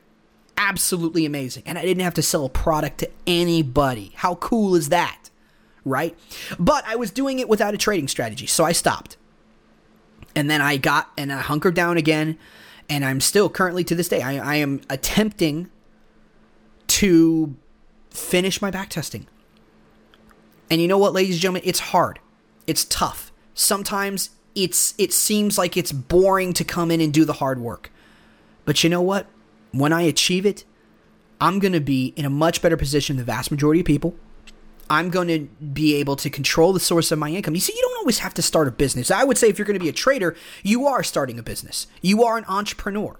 [0.57, 4.11] absolutely amazing, and I didn't have to sell a product to anybody.
[4.15, 5.29] How cool is that?
[5.85, 6.17] right?
[6.59, 9.17] But I was doing it without a trading strategy, so I stopped.
[10.35, 12.37] And then I got and I hunkered down again,
[12.89, 15.69] and I'm still currently to this day, I, I am attempting
[16.87, 17.55] to
[18.13, 19.27] finish my back testing.
[20.69, 22.19] And you know what, ladies and gentlemen, it's hard.
[22.65, 23.31] It's tough.
[23.53, 27.91] Sometimes it's it seems like it's boring to come in and do the hard work.
[28.65, 29.27] But you know what?
[29.71, 30.63] When I achieve it,
[31.41, 34.15] I'm going to be in a much better position than the vast majority of people.
[34.89, 37.55] I'm going to be able to control the source of my income.
[37.55, 39.09] You see, you don't always have to start a business.
[39.11, 41.87] I would say if you're going to be a trader, you are starting a business.
[42.01, 43.19] You are an entrepreneur,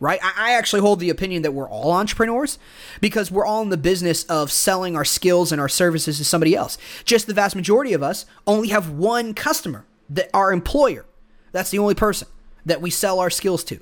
[0.00, 0.18] right?
[0.22, 2.58] I, actually hold the opinion that we're all entrepreneurs
[3.00, 6.56] because we're all in the business of selling our skills and our services to somebody
[6.56, 6.78] else.
[7.04, 11.04] Just the vast majority of us only have one customer, that our employer.
[11.52, 12.28] That's the only person
[12.64, 13.80] that we sell our skills to.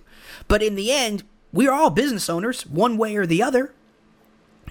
[0.49, 3.73] But in the end, we are all business owners, one way or the other.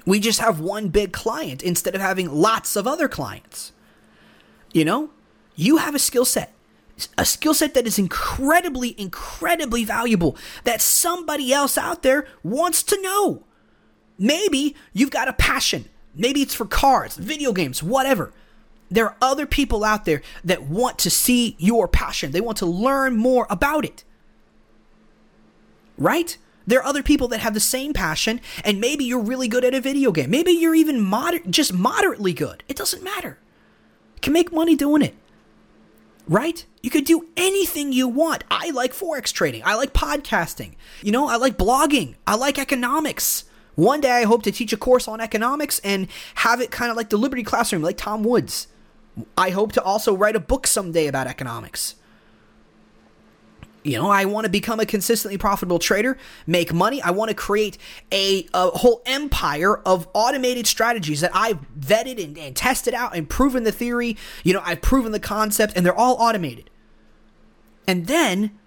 [0.05, 3.71] We just have one big client instead of having lots of other clients.
[4.73, 5.11] You know,
[5.55, 6.53] you have a skill set,
[7.17, 13.01] a skill set that is incredibly, incredibly valuable that somebody else out there wants to
[13.01, 13.43] know.
[14.17, 15.85] Maybe you've got a passion.
[16.15, 18.33] Maybe it's for cars, video games, whatever.
[18.89, 22.31] There are other people out there that want to see your passion.
[22.31, 24.03] They want to learn more about it.
[25.97, 26.37] Right?
[26.65, 29.73] There are other people that have the same passion, and maybe you're really good at
[29.73, 30.29] a video game.
[30.29, 32.63] Maybe you're even moder- just moderately good.
[32.67, 33.37] It doesn't matter.
[34.15, 35.15] You can make money doing it.
[36.27, 36.65] Right?
[36.83, 38.43] You could do anything you want.
[38.51, 39.61] I like Forex trading.
[39.65, 40.75] I like podcasting.
[41.01, 42.15] You know, I like blogging.
[42.25, 43.45] I like economics.
[43.75, 46.97] One day I hope to teach a course on economics and have it kind of
[46.97, 48.67] like the Liberty Classroom, like Tom Woods.
[49.37, 51.95] I hope to also write a book someday about economics.
[53.87, 57.01] You know, I want to become a consistently profitable trader, make money.
[57.01, 57.77] I want to create
[58.11, 63.29] a, a whole empire of automated strategies that I've vetted and, and tested out and
[63.29, 64.17] proven the theory.
[64.43, 66.69] You know, I've proven the concept, and they're all automated.
[67.87, 68.59] And then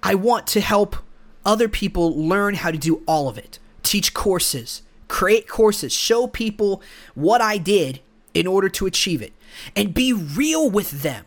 [0.00, 0.94] I want to help
[1.44, 6.80] other people learn how to do all of it, teach courses, create courses, show people
[7.16, 8.00] what I did
[8.32, 9.32] in order to achieve it,
[9.74, 11.24] and be real with them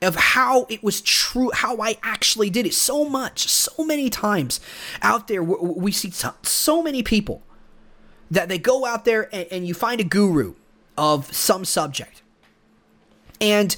[0.00, 4.60] of how it was true, how I actually did it so much, so many times
[5.02, 5.42] out there.
[5.42, 7.42] We see so many people
[8.30, 10.54] that they go out there and, and you find a guru
[10.96, 12.22] of some subject
[13.40, 13.76] and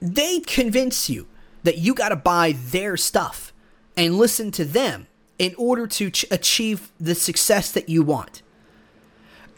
[0.00, 1.26] they convince you
[1.62, 3.52] that you got to buy their stuff
[3.96, 5.06] and listen to them
[5.38, 8.42] in order to ch- achieve the success that you want.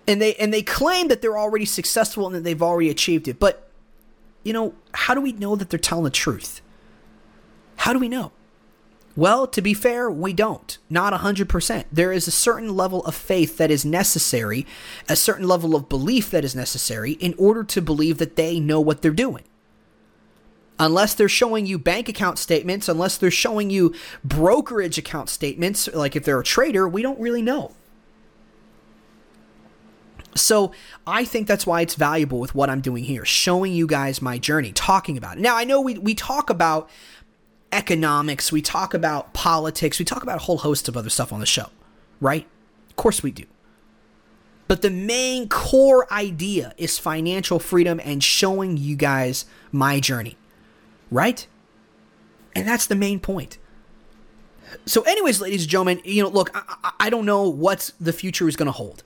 [0.06, 3.38] And they and they claim that they're already successful and that they've already achieved it.
[3.38, 3.69] But
[4.42, 6.61] you know, how do we know that they're telling the truth?
[7.76, 8.33] How do we know?
[9.16, 10.79] Well, to be fair, we don't.
[10.88, 11.85] Not 100%.
[11.90, 14.66] There is a certain level of faith that is necessary,
[15.09, 18.81] a certain level of belief that is necessary in order to believe that they know
[18.81, 19.44] what they're doing.
[20.79, 26.16] Unless they're showing you bank account statements, unless they're showing you brokerage account statements, like
[26.16, 27.72] if they're a trader, we don't really know.
[30.34, 30.72] So
[31.06, 34.38] I think that's why it's valuable with what I'm doing here, showing you guys my
[34.38, 35.40] journey, talking about it.
[35.40, 36.88] Now I know we we talk about
[37.72, 41.40] economics, we talk about politics, we talk about a whole host of other stuff on
[41.40, 41.66] the show,
[42.20, 42.46] right?
[42.88, 43.44] Of course we do.
[44.68, 50.36] But the main core idea is financial freedom and showing you guys my journey,
[51.10, 51.44] right?
[52.54, 53.58] And that's the main point.
[54.86, 58.48] So, anyways, ladies and gentlemen, you know, look, I, I don't know what the future
[58.48, 59.02] is going to hold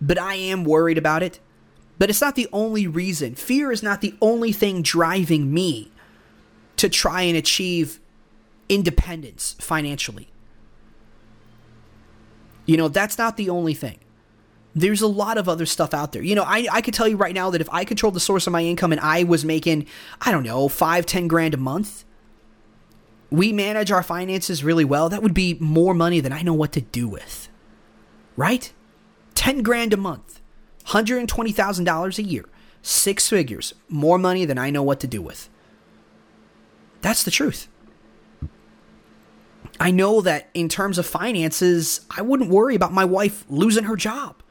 [0.00, 1.40] but I am worried about it.
[1.98, 3.34] But it's not the only reason.
[3.34, 5.90] Fear is not the only thing driving me
[6.76, 8.00] to try and achieve
[8.68, 10.28] independence financially.
[12.66, 13.98] You know, that's not the only thing.
[14.74, 16.22] There's a lot of other stuff out there.
[16.22, 18.46] You know, I, I could tell you right now that if I controlled the source
[18.46, 19.86] of my income and I was making,
[20.20, 22.04] I don't know, five, ten grand a month,
[23.30, 26.72] we manage our finances really well, that would be more money than I know what
[26.72, 27.48] to do with.
[28.36, 28.72] Right?
[29.36, 30.40] 10 grand a month,
[30.86, 32.44] $120,000 a year,
[32.82, 35.48] six figures, more money than I know what to do with.
[37.02, 37.68] That's the truth.
[39.78, 43.94] I know that in terms of finances, I wouldn't worry about my wife losing her
[43.94, 44.42] job.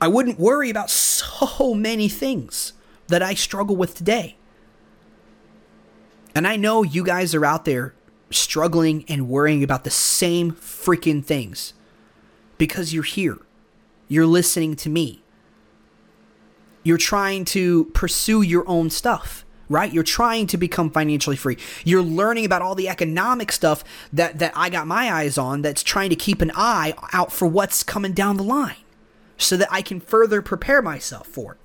[0.00, 2.72] I wouldn't worry about so many things
[3.08, 4.36] that I struggle with today.
[6.34, 7.94] And I know you guys are out there
[8.30, 11.74] struggling and worrying about the same freaking things
[12.60, 13.38] because you're here.
[14.06, 15.22] You're listening to me.
[16.82, 19.90] You're trying to pursue your own stuff, right?
[19.90, 21.56] You're trying to become financially free.
[21.84, 25.82] You're learning about all the economic stuff that, that I got my eyes on that's
[25.82, 28.76] trying to keep an eye out for what's coming down the line
[29.38, 31.58] so that I can further prepare myself for it.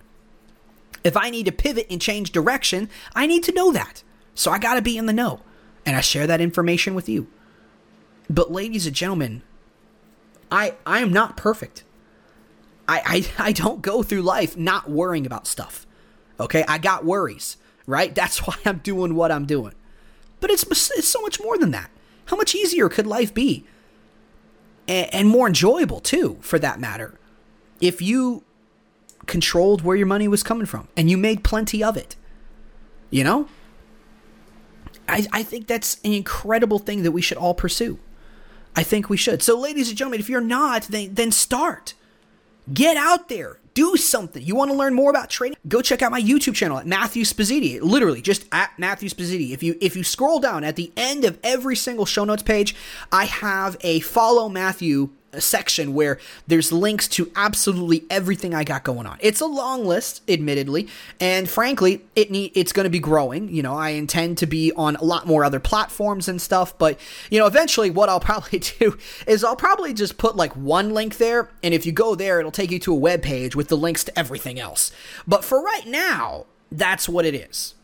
[1.04, 4.02] If I need to pivot and change direction, I need to know that.
[4.34, 5.42] So I got to be in the know.
[5.86, 7.28] And I share that information with you.
[8.30, 9.44] But, ladies and gentlemen,
[10.52, 11.84] I, I am not perfect.
[12.88, 15.86] I, I, I don't go through life not worrying about stuff.
[16.40, 16.64] Okay?
[16.68, 18.14] I got worries, right?
[18.16, 19.74] That's why I'm doing what I'm doing.
[20.40, 21.90] But it's, it's so much more than that.
[22.26, 23.66] How much easier could life be?
[24.88, 27.18] And, and more enjoyable, too, for that matter,
[27.82, 28.44] if you
[29.26, 32.16] controlled where your money was coming from and you made plenty of it.
[33.10, 33.48] You know?
[35.08, 38.00] I, I think that's an incredible thing that we should all pursue.
[38.76, 39.42] I think we should.
[39.42, 41.94] So, ladies and gentlemen, if you're not, then, then start.
[42.74, 43.60] Get out there.
[43.74, 44.42] Do something.
[44.42, 45.58] You want to learn more about trading?
[45.68, 47.82] Go check out my YouTube channel at Matthew Spazzini.
[47.82, 49.52] Literally, just at Matthew Spazzini.
[49.52, 52.74] If you if you scroll down at the end of every single show notes page,
[53.12, 55.10] I have a follow Matthew
[55.42, 59.18] section where there's links to absolutely everything I got going on.
[59.22, 60.88] It's a long list, admittedly,
[61.20, 63.50] and frankly, it need, it's going to be growing.
[63.50, 67.00] You know, I intend to be on a lot more other platforms and stuff, but
[67.30, 71.18] you know, eventually, what I'll probably do is I'll probably just put like one link
[71.18, 73.78] there, and if you go there, it'll take you to a web page with the
[73.78, 74.92] links to everything else.
[75.28, 77.76] But for right now, that's what it is.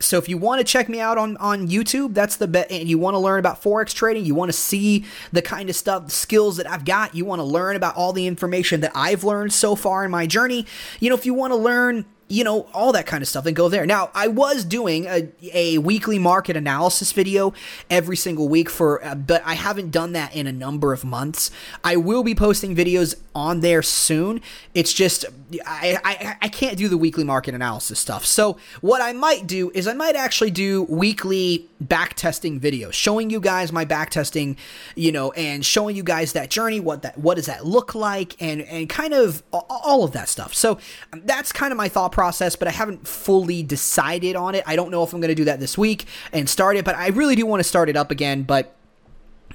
[0.00, 2.70] So if you want to check me out on, on YouTube, that's the bet.
[2.70, 5.76] And you want to learn about Forex trading, you want to see the kind of
[5.76, 8.92] stuff, the skills that I've got, you want to learn about all the information that
[8.94, 10.66] I've learned so far in my journey.
[11.00, 13.56] You know, if you want to learn you know, all that kind of stuff and
[13.56, 13.86] go there.
[13.86, 17.54] Now, I was doing a, a weekly market analysis video
[17.88, 21.50] every single week for, uh, but I haven't done that in a number of months.
[21.82, 24.42] I will be posting videos on there soon.
[24.74, 25.24] It's just,
[25.66, 28.26] I, I, I can't do the weekly market analysis stuff.
[28.26, 33.30] So, what I might do is I might actually do weekly back testing videos showing
[33.30, 34.56] you guys my back testing,
[34.96, 38.36] you know, and showing you guys that journey, what that, what does that look like,
[38.40, 40.52] and, and kind of all of that stuff.
[40.52, 40.78] So,
[41.24, 44.64] that's kind of my thought process, but I haven't fully decided on it.
[44.66, 46.96] I don't know if I'm going to do that this week and start it, but
[46.96, 48.42] I really do want to start it up again.
[48.42, 48.74] But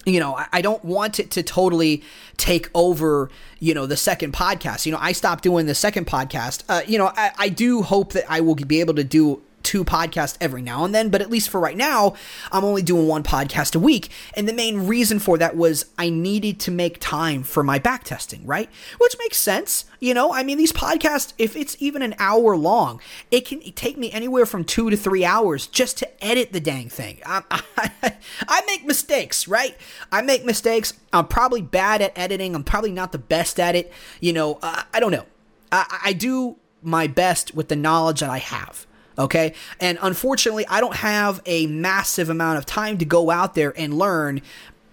[0.05, 2.03] you know, I don't want it to totally
[2.37, 4.85] take over, you know, the second podcast.
[4.85, 6.63] You know, I stopped doing the second podcast.
[6.69, 9.83] Uh, you know, I, I do hope that I will be able to do two
[9.83, 12.15] podcasts every now and then, but at least for right now,
[12.51, 14.09] I'm only doing one podcast a week.
[14.35, 18.03] And the main reason for that was I needed to make time for my back
[18.03, 18.69] testing, right?
[18.99, 19.85] Which makes sense.
[19.99, 22.99] You know, I mean, these podcasts, if it's even an hour long,
[23.31, 26.89] it can take me anywhere from two to three hours just to edit the dang
[26.89, 27.21] thing.
[27.25, 27.43] I,
[27.77, 28.15] I,
[28.47, 29.77] I make mistakes, right?
[30.11, 30.93] I make mistakes.
[31.11, 32.55] I'm probably bad at editing.
[32.55, 33.91] I'm probably not the best at it.
[34.19, 35.25] You know, uh, I don't know.
[35.71, 38.85] I, I do my best with the knowledge that I have.
[39.17, 39.53] Okay.
[39.79, 43.97] And unfortunately, I don't have a massive amount of time to go out there and
[43.97, 44.41] learn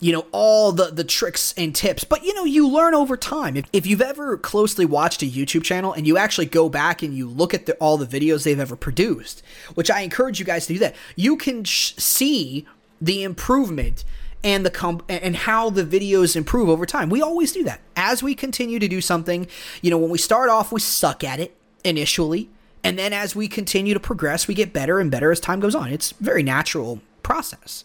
[0.02, 2.04] you know all the the tricks and tips.
[2.04, 3.56] But you know you learn over time.
[3.56, 7.14] If, if you've ever closely watched a youtube channel and you actually go back and
[7.14, 9.42] you look at the, all the videos they've ever produced
[9.74, 12.66] which i encourage you guys to do that you can sh- see
[13.00, 14.04] the improvement
[14.42, 17.10] and the comp- and how the videos improve over time.
[17.10, 17.80] We always do that.
[17.94, 19.46] As we continue to do something
[19.82, 21.54] you know when we start off we suck at it
[21.84, 22.48] initially
[22.82, 25.74] and then as we continue to progress, we get better and better as time goes
[25.74, 25.92] on.
[25.92, 27.84] It's a very natural process,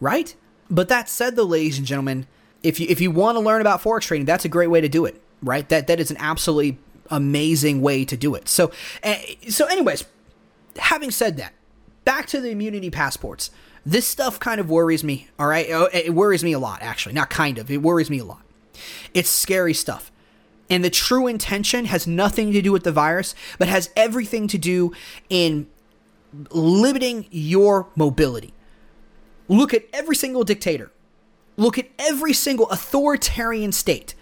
[0.00, 0.34] right?
[0.70, 2.26] But that said, though, ladies and gentlemen,
[2.62, 4.88] if you if you want to learn about forex trading, that's a great way to
[4.88, 5.68] do it, right?
[5.68, 6.78] That that is an absolutely
[7.10, 8.48] amazing way to do it.
[8.48, 8.70] So,
[9.02, 9.16] uh,
[9.48, 10.04] so anyways,
[10.78, 11.52] having said that,
[12.04, 13.50] back to the immunity passports.
[13.84, 15.28] This stuff kind of worries me.
[15.38, 16.82] All right, oh, it worries me a lot.
[16.82, 17.70] Actually, not kind of.
[17.70, 18.42] It worries me a lot.
[19.14, 20.12] It's scary stuff.
[20.70, 24.56] And the true intention has nothing to do with the virus, but has everything to
[24.56, 24.92] do
[25.28, 25.66] in
[26.50, 28.54] limiting your mobility.
[29.48, 30.92] Look at every single dictator.
[31.56, 34.14] Look at every single authoritarian state.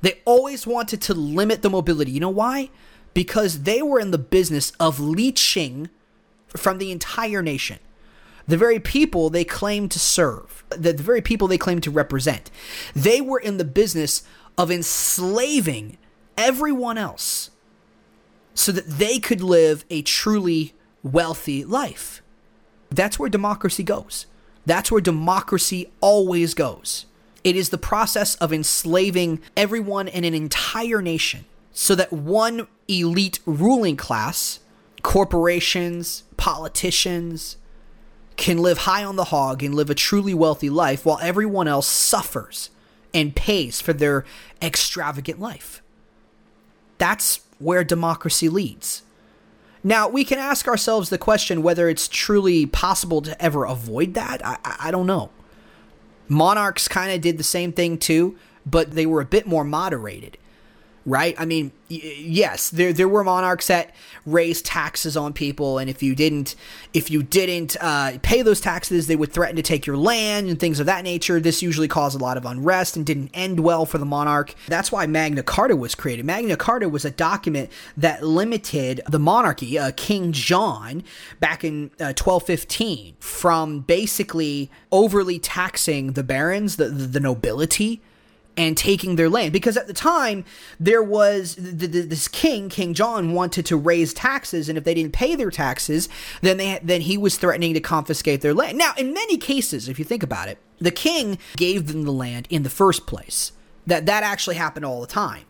[0.00, 2.12] They always wanted to limit the mobility.
[2.12, 2.70] You know why?
[3.12, 5.90] Because they were in the business of leeching
[6.48, 7.80] from the entire nation.
[8.46, 12.50] The very people they claimed to serve, the, very people they claimed to represent.
[12.94, 14.22] They were in the business
[14.58, 15.98] of enslaving
[16.36, 17.50] everyone else
[18.54, 22.22] so that they could live a truly wealthy life.
[22.90, 24.26] That's where democracy goes.
[24.64, 27.06] That's where democracy always goes.
[27.44, 33.38] It is the process of enslaving everyone in an entire nation so that one elite
[33.46, 34.60] ruling class,
[35.02, 37.56] corporations, politicians,
[38.36, 41.86] can live high on the hog and live a truly wealthy life while everyone else
[41.86, 42.70] suffers
[43.16, 44.26] and pays for their
[44.60, 45.82] extravagant life.
[46.98, 49.02] That's where democracy leads.
[49.82, 54.44] Now, we can ask ourselves the question whether it's truly possible to ever avoid that.
[54.44, 55.30] I, I don't know.
[56.28, 58.36] Monarchs kind of did the same thing too,
[58.66, 60.36] but they were a bit more moderated
[61.06, 61.36] right?
[61.38, 63.94] I mean, yes, there there were monarchs that
[64.26, 66.56] raised taxes on people, and if you didn't
[66.92, 70.58] if you didn't uh, pay those taxes, they would threaten to take your land and
[70.58, 71.38] things of that nature.
[71.38, 74.54] This usually caused a lot of unrest and didn't end well for the monarch.
[74.66, 76.26] That's why Magna Carta was created.
[76.26, 81.04] Magna Carta was a document that limited the monarchy, uh, King John,
[81.38, 88.02] back in uh, 1215, from basically overly taxing the barons, the, the, the nobility
[88.56, 89.52] and taking their land.
[89.52, 90.44] Because at the time
[90.80, 94.94] there was th- th- this king king john wanted to raise taxes and if they
[94.94, 96.08] didn't pay their taxes
[96.40, 98.78] then they then he was threatening to confiscate their land.
[98.78, 102.46] Now in many cases if you think about it the king gave them the land
[102.50, 103.52] in the first place.
[103.86, 105.44] That that actually happened all the time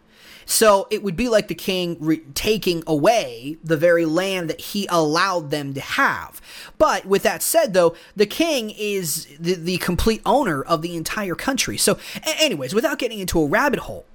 [0.49, 4.87] so it would be like the king re- taking away the very land that he
[4.89, 6.41] allowed them to have.
[6.79, 11.35] But with that said, though, the king is the, the complete owner of the entire
[11.35, 11.77] country.
[11.77, 14.07] So, a- anyways, without getting into a rabbit hole,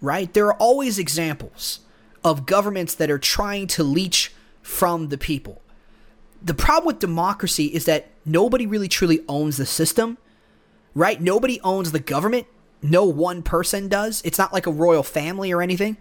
[0.00, 1.80] right, there are always examples
[2.22, 4.32] of governments that are trying to leech
[4.62, 5.60] from the people.
[6.40, 10.18] The problem with democracy is that nobody really truly owns the system,
[10.94, 11.20] right?
[11.20, 12.46] Nobody owns the government
[12.82, 14.22] no one person does.
[14.24, 15.96] It's not like a royal family or anything.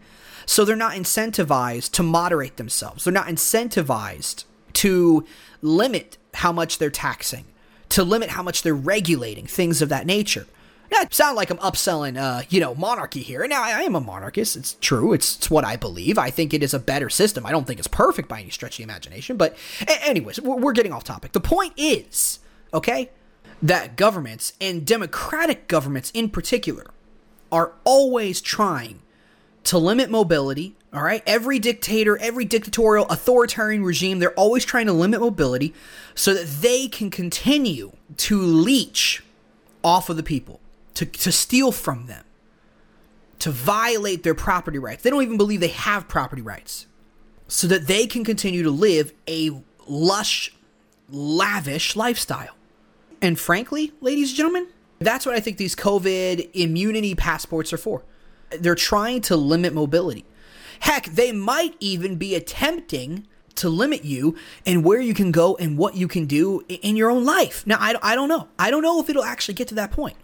[0.45, 3.03] So they're not incentivized to moderate themselves.
[3.03, 5.25] They're not incentivized to
[5.61, 7.45] limit how much they're taxing,
[7.89, 10.47] to limit how much they're regulating, things of that nature.
[10.91, 13.47] Now, sound like I'm upselling, uh, you know, monarchy here.
[13.47, 14.55] Now, I, I am a monarchist.
[14.55, 15.13] It's true.
[15.13, 16.17] It's, it's, what I believe.
[16.17, 17.45] I think it is a better system.
[17.45, 19.37] I don't think it's perfect by any stretch of the imagination.
[19.37, 19.55] But,
[19.87, 21.33] a- anyways, we're, we're getting off topic.
[21.33, 22.39] The point is,
[22.73, 23.11] okay,
[23.61, 26.87] that governments, and democratic governments in particular,
[27.51, 29.01] are always trying
[29.65, 30.75] to limit mobility.
[30.93, 31.21] All right.
[31.27, 35.73] Every dictator, every dictatorial, authoritarian regime, they're always trying to limit mobility
[36.15, 39.23] so that they can continue to leech
[39.83, 40.59] off of the people,
[40.95, 42.25] to, to steal from them,
[43.39, 45.03] to violate their property rights.
[45.03, 46.85] They don't even believe they have property rights.
[47.47, 49.51] So that they can continue to live a
[49.87, 50.53] lush,
[51.09, 52.55] lavish lifestyle.
[53.21, 54.67] And frankly, ladies and gentlemen,
[54.99, 58.03] that's what I think these COVID immunity passports are for.
[58.49, 60.25] They're trying to limit mobility.
[60.81, 65.77] Heck, they might even be attempting to limit you and where you can go and
[65.77, 67.67] what you can do in your own life.
[67.67, 68.47] Now, I, I don't know.
[68.57, 70.15] I don't know if it'll actually get to that point.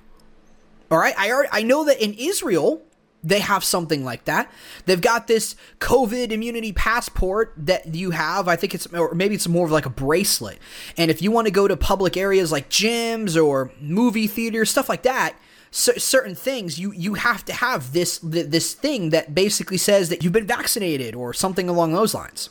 [0.89, 1.13] All right.
[1.17, 2.81] I, already, I know that in Israel,
[3.25, 4.51] they have something like that.
[4.85, 8.47] They've got this COVID immunity passport that you have.
[8.47, 10.59] I think it's, or maybe it's more of like a bracelet.
[10.95, 14.89] And if you want to go to public areas like gyms or movie theaters, stuff
[14.89, 15.35] like that,
[15.71, 20.23] c- certain things you you have to have this this thing that basically says that
[20.23, 22.49] you've been vaccinated or something along those lines.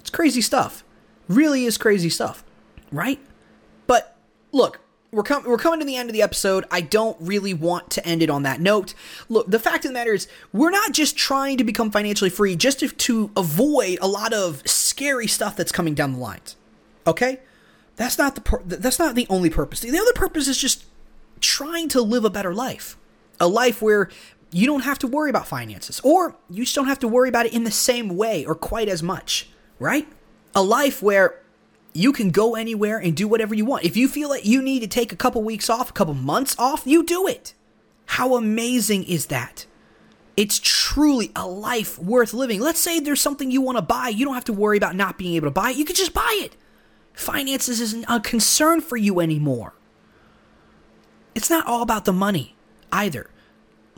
[0.00, 0.84] It's crazy stuff.
[1.28, 2.44] Really is crazy stuff,
[2.92, 3.18] right?
[3.86, 4.16] But
[4.52, 4.80] look,
[5.14, 6.64] we're, com- we're coming to the end of the episode.
[6.70, 8.94] I don't really want to end it on that note.
[9.28, 12.56] Look, the fact of the matter is, we're not just trying to become financially free
[12.56, 16.56] just to, to avoid a lot of scary stuff that's coming down the lines.
[17.06, 17.40] Okay,
[17.96, 19.80] that's not the pur- that's not the only purpose.
[19.80, 20.84] The other purpose is just
[21.40, 22.96] trying to live a better life,
[23.38, 24.10] a life where
[24.50, 27.46] you don't have to worry about finances, or you just don't have to worry about
[27.46, 29.50] it in the same way or quite as much.
[29.78, 30.08] Right?
[30.54, 31.40] A life where
[31.94, 33.84] you can go anywhere and do whatever you want.
[33.84, 36.56] If you feel like you need to take a couple weeks off, a couple months
[36.58, 37.54] off, you do it.
[38.06, 39.64] How amazing is that?
[40.36, 42.60] It's truly a life worth living.
[42.60, 44.08] Let's say there's something you want to buy.
[44.08, 45.76] You don't have to worry about not being able to buy it.
[45.76, 46.56] You can just buy it.
[47.12, 49.74] Finances isn't a concern for you anymore.
[51.36, 52.56] It's not all about the money
[52.90, 53.30] either.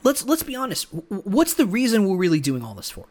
[0.02, 0.84] Let's let's be honest.
[1.08, 3.06] What's the reason we're really doing all this for?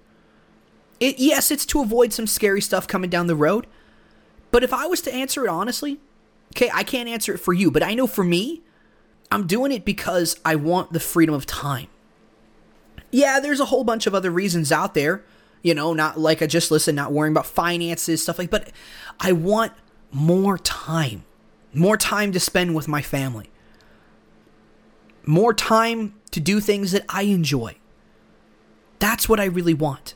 [0.99, 3.65] It, yes, it's to avoid some scary stuff coming down the road.
[4.55, 5.99] But if I was to answer it honestly,
[6.53, 8.61] okay, I can't answer it for you, but I know for me,
[9.29, 11.87] I'm doing it because I want the freedom of time.
[13.11, 15.25] Yeah, there's a whole bunch of other reasons out there,
[15.61, 18.71] you know, not like I just listened, not worrying about finances, stuff like but
[19.19, 19.73] I want
[20.13, 21.25] more time.
[21.73, 23.49] More time to spend with my family.
[25.25, 27.75] More time to do things that I enjoy.
[28.99, 30.13] That's what I really want.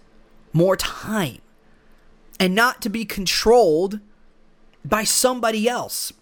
[0.54, 1.40] More time.
[2.40, 4.00] And not to be controlled
[4.86, 6.14] by somebody else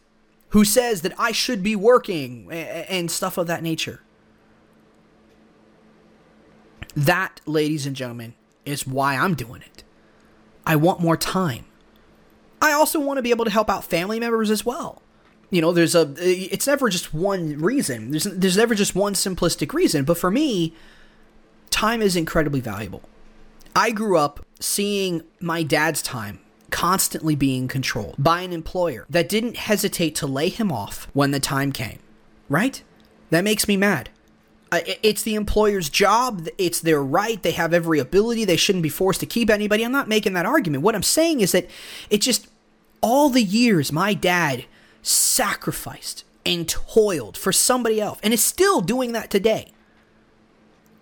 [0.49, 4.01] who says that I should be working and stuff of that nature.
[6.95, 8.33] That, ladies and gentlemen,
[8.65, 9.83] is why I'm doing it.
[10.65, 11.65] I want more time.
[12.61, 15.01] I also want to be able to help out family members as well.
[15.49, 18.11] you know, there's a it's never just one reason.
[18.11, 20.73] There's there's never just one simplistic reason, but for me,
[21.69, 23.03] time is incredibly valuable.
[23.75, 26.39] I grew up seeing my dad's time
[26.69, 31.39] constantly being controlled by an employer that didn't hesitate to lay him off when the
[31.39, 31.99] time came.
[32.49, 32.81] Right?
[33.29, 34.09] That makes me mad.
[34.71, 36.47] It's the employer's job.
[36.57, 37.41] It's their right.
[37.41, 38.43] They have every ability.
[38.43, 39.83] They shouldn't be forced to keep anybody.
[39.83, 40.83] I'm not making that argument.
[40.83, 41.69] What I'm saying is that
[42.09, 42.47] it just,
[43.01, 44.65] all the years my dad
[45.01, 49.71] sacrificed and toiled for somebody else and is still doing that today.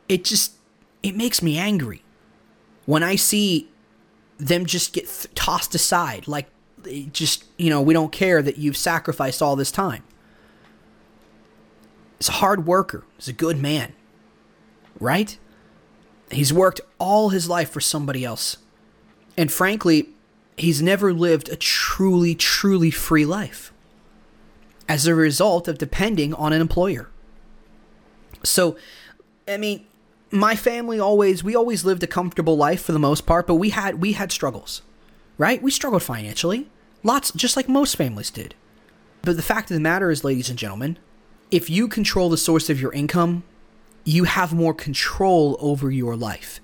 [0.07, 0.53] It just
[1.01, 2.03] it makes me angry
[2.85, 3.69] when I see
[4.37, 6.47] them just get th- tossed aside like
[7.11, 10.03] just, you know, we don't care that you've sacrificed all this time.
[12.19, 13.05] He's a hard worker.
[13.17, 13.93] He's a good man.
[14.99, 15.37] Right?
[16.31, 18.57] He's worked all his life for somebody else.
[19.37, 20.09] And frankly,
[20.57, 23.73] he's never lived a truly, truly free life
[24.87, 27.09] as a result of depending on an employer.
[28.43, 28.77] So,
[29.47, 29.85] I mean,
[30.35, 33.69] my family always we always lived a comfortable life for the most part, but we
[33.69, 34.81] had we had struggles.
[35.37, 35.61] Right?
[35.61, 36.69] We struggled financially.
[37.03, 38.55] Lots just like most families did.
[39.21, 40.97] But the fact of the matter is, ladies and gentlemen,
[41.51, 43.43] if you control the source of your income,
[44.03, 46.61] you have more control over your life.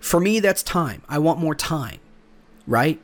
[0.00, 1.02] For me, that's time.
[1.08, 1.98] I want more time,
[2.66, 3.00] right?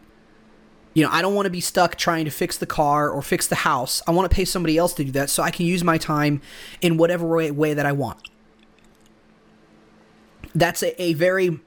[0.94, 3.46] You know, I don't want to be stuck trying to fix the car or fix
[3.46, 4.02] the house.
[4.06, 6.40] I want to pay somebody else to do that so I can use my time
[6.80, 8.29] in whatever way, way that I want.
[10.54, 11.60] That's a, a very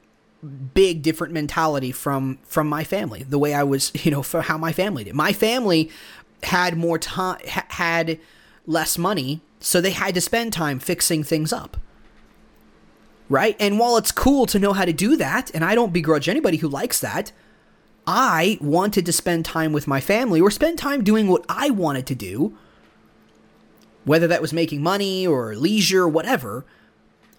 [0.73, 4.57] big different mentality from from my family the way i was you know for how
[4.57, 5.89] my family did my family
[6.43, 8.19] had more time ha- had
[8.67, 11.77] less money so they had to spend time fixing things up
[13.29, 16.27] right and while it's cool to know how to do that and i don't begrudge
[16.27, 17.31] anybody who likes that
[18.05, 22.05] I wanted to spend time with my family or spend time doing what I wanted
[22.07, 22.57] to do,
[24.03, 26.65] whether that was making money or leisure, whatever.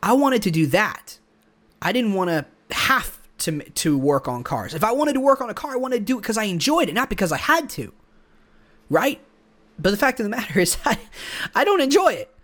[0.03, 1.19] I wanted to do that.
[1.85, 4.75] I didn't want to have to to work on cars.
[4.75, 6.45] If I wanted to work on a car, I wanted to do it because I
[6.45, 7.93] enjoyed it, not because I had to.
[8.89, 9.21] Right?
[9.79, 10.99] But the fact of the matter is, I,
[11.55, 12.35] I don't enjoy it,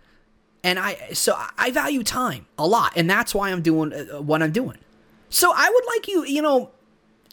[0.63, 4.43] and I so I value time a lot, and that's why I'm doing uh, what
[4.43, 4.77] I'm doing.
[5.29, 6.71] So I would like you, you know,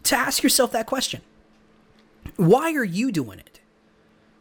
[0.04, 1.20] to ask yourself that question.
[2.36, 3.61] Why are you doing it?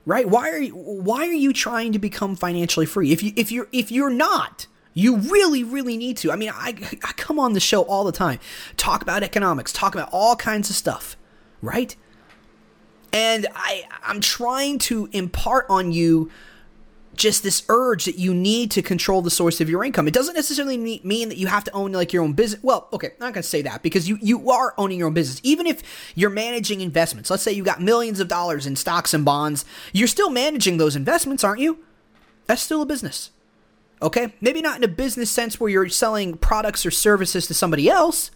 [0.05, 0.30] Right?
[0.30, 3.11] Why are you why are you trying to become financially free?
[3.11, 4.68] If you if you're if you're not,
[4.98, 6.32] you really really need to.
[6.32, 8.39] I mean, I I come on the show all the time,
[8.78, 11.16] talk about economics, talk about all kinds of stuff,
[11.62, 11.95] right?
[13.14, 16.32] And I I'm trying to impart on you
[17.14, 20.08] just this urge that you need to control the source of your income.
[20.08, 22.64] It doesn't necessarily mean that you have to own like your own business.
[22.64, 25.14] Well, okay, I'm not going to say that because you you are owning your own
[25.14, 25.39] business.
[25.43, 25.84] Even if
[26.16, 30.08] you're managing investments, let's say you got millions of dollars in stocks and bonds, you're
[30.08, 31.84] still managing those investments, aren't you?
[32.48, 33.30] That's still a business.
[34.02, 34.34] Okay?
[34.41, 38.32] Maybe not in a business sense where you're selling products or services to somebody else.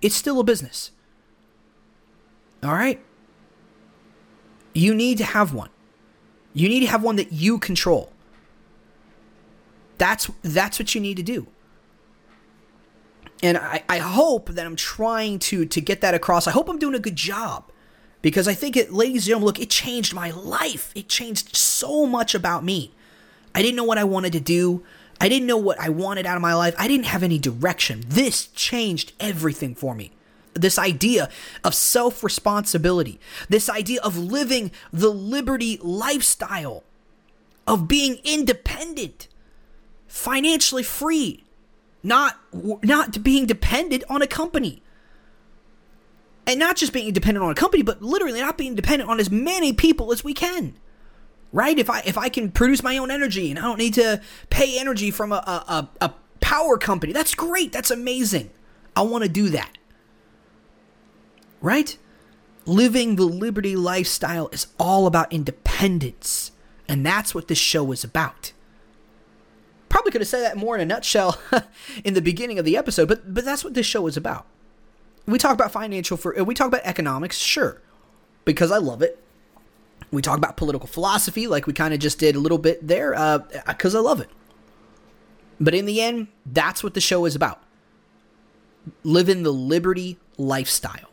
[0.00, 0.90] It's still a business.
[2.62, 3.02] All right?
[4.74, 5.70] You need to have one.
[6.52, 8.12] You need to have one that you control.
[9.98, 11.46] That's that's what you need to do.
[13.42, 16.46] And I, I hope that I'm trying to to get that across.
[16.46, 17.70] I hope I'm doing a good job.
[18.22, 20.90] Because I think it, ladies and gentlemen, look, it changed my life.
[20.96, 22.92] It changed so much about me.
[23.56, 24.84] I didn't know what I wanted to do.
[25.18, 26.74] I didn't know what I wanted out of my life.
[26.78, 28.04] I didn't have any direction.
[28.06, 30.12] This changed everything for me
[30.60, 31.28] this idea
[31.64, 36.82] of self responsibility, this idea of living the liberty lifestyle,
[37.66, 39.28] of being independent,
[40.06, 41.44] financially free,
[42.02, 42.38] not
[42.82, 44.82] not being dependent on a company.
[46.48, 49.30] And not just being dependent on a company, but literally not being dependent on as
[49.30, 50.76] many people as we can.
[51.52, 51.78] Right?
[51.78, 54.20] If I if I can produce my own energy and I don't need to
[54.50, 57.72] pay energy from a, a, a power company, that's great.
[57.72, 58.50] That's amazing.
[58.94, 59.76] I want to do that
[61.60, 61.98] right?
[62.64, 66.52] Living the liberty lifestyle is all about independence.
[66.88, 68.52] And that's what this show is about.
[69.88, 71.40] Probably could have said that more in a nutshell
[72.04, 74.46] in the beginning of the episode, but but that's what this show is about.
[75.26, 77.80] We talk about financial for uh, we talk about economics, sure,
[78.44, 79.22] because I love it.
[80.16, 83.10] We talk about political philosophy, like we kind of just did a little bit there,
[83.66, 84.30] because uh, I love it.
[85.60, 87.62] But in the end, that's what the show is about.
[89.02, 91.10] Living the liberty lifestyle.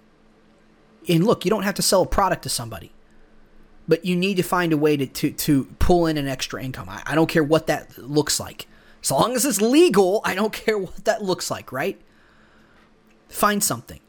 [1.10, 2.93] And look, you don't have to sell a product to somebody,
[3.89, 6.88] but you need to find a way to, to, to pull in an extra income.
[6.88, 8.68] I, I don't care what that looks like.
[9.01, 12.01] As long as it's legal, I don't care what that looks like, right?
[13.28, 13.99] Find something.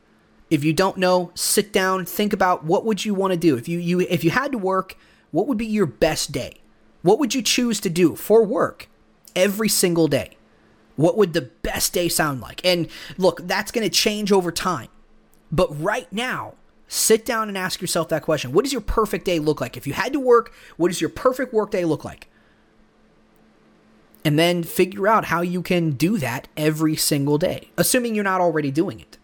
[0.55, 3.57] If you don't know, sit down, think about what would you want to do.
[3.57, 4.97] If you, you if you had to work,
[5.35, 6.59] What would be your best day?
[7.03, 8.89] What would you choose to do for work
[9.35, 10.37] every single day?
[10.95, 12.65] What would the best day sound like?
[12.65, 12.87] And
[13.19, 14.87] look, that's going to change over time.
[15.51, 16.55] But right now,
[16.87, 18.53] sit down and ask yourself that question.
[18.53, 19.77] What does your perfect day look like?
[19.77, 22.29] If you had to work, what does your perfect work day look like?
[24.25, 28.41] And then figure out how you can do that every single day, assuming you're not
[28.41, 29.19] already doing it.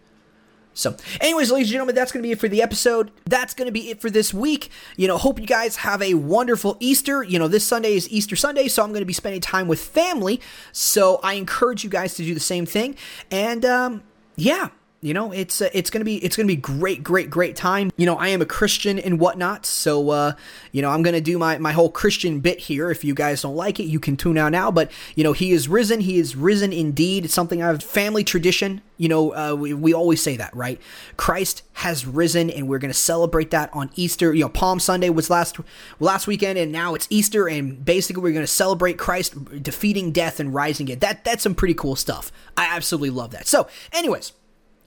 [0.73, 3.11] So, anyways, ladies and gentlemen, that's going to be it for the episode.
[3.25, 4.69] That's going to be it for this week.
[4.95, 7.23] You know, hope you guys have a wonderful Easter.
[7.23, 9.81] You know, this Sunday is Easter Sunday, so I'm going to be spending time with
[9.81, 10.39] family.
[10.71, 12.95] So, I encourage you guys to do the same thing.
[13.29, 14.03] And, um,
[14.35, 14.69] yeah,
[15.01, 17.91] you know it's uh, it's gonna be it's gonna be great great great time.
[17.97, 20.33] You know i am a christian and whatnot so uh
[20.71, 22.91] you know i'm gonna do my my whole christian bit here.
[22.91, 25.51] If you guys don't like it you can tune out now but you know he
[25.51, 27.25] is risen he is risen indeed.
[27.25, 30.79] It's something i've family tradition you know uh, we, we always say that right?
[31.17, 34.33] Christ has risen and we're gonna celebrate that on easter.
[34.33, 35.57] You know palm sunday was last
[35.99, 40.53] last weekend and now it's easter and basically we're gonna celebrate christ defeating death and
[40.53, 40.99] rising again.
[40.99, 42.31] That that's some pretty cool stuff.
[42.55, 43.47] I absolutely love that.
[43.47, 44.33] So anyways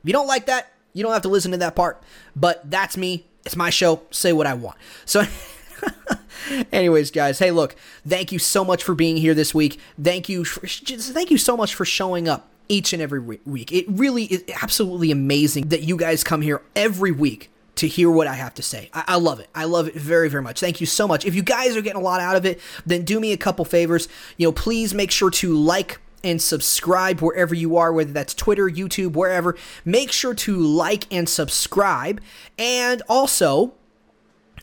[0.04, 2.02] if you don't like that, you don't have to listen to that part.
[2.36, 3.24] But that's me.
[3.46, 4.02] It's my show.
[4.10, 4.76] Say what I want.
[5.06, 5.24] So.
[6.72, 7.74] Anyways, guys, hey, look,
[8.06, 9.80] thank you so much for being here this week.
[10.00, 13.72] Thank you, for, just thank you so much for showing up each and every week.
[13.72, 18.26] It really is absolutely amazing that you guys come here every week to hear what
[18.26, 18.90] I have to say.
[18.92, 19.48] I, I, love it.
[19.54, 20.60] I love it very, very much.
[20.60, 21.24] Thank you so much.
[21.24, 23.64] If you guys are getting a lot out of it, then do me a couple
[23.64, 24.08] favors.
[24.36, 28.68] You know, please make sure to like, and subscribe wherever you are, whether that's Twitter,
[28.68, 29.56] YouTube, wherever.
[29.84, 32.20] Make sure to like and subscribe.
[32.58, 33.74] And also,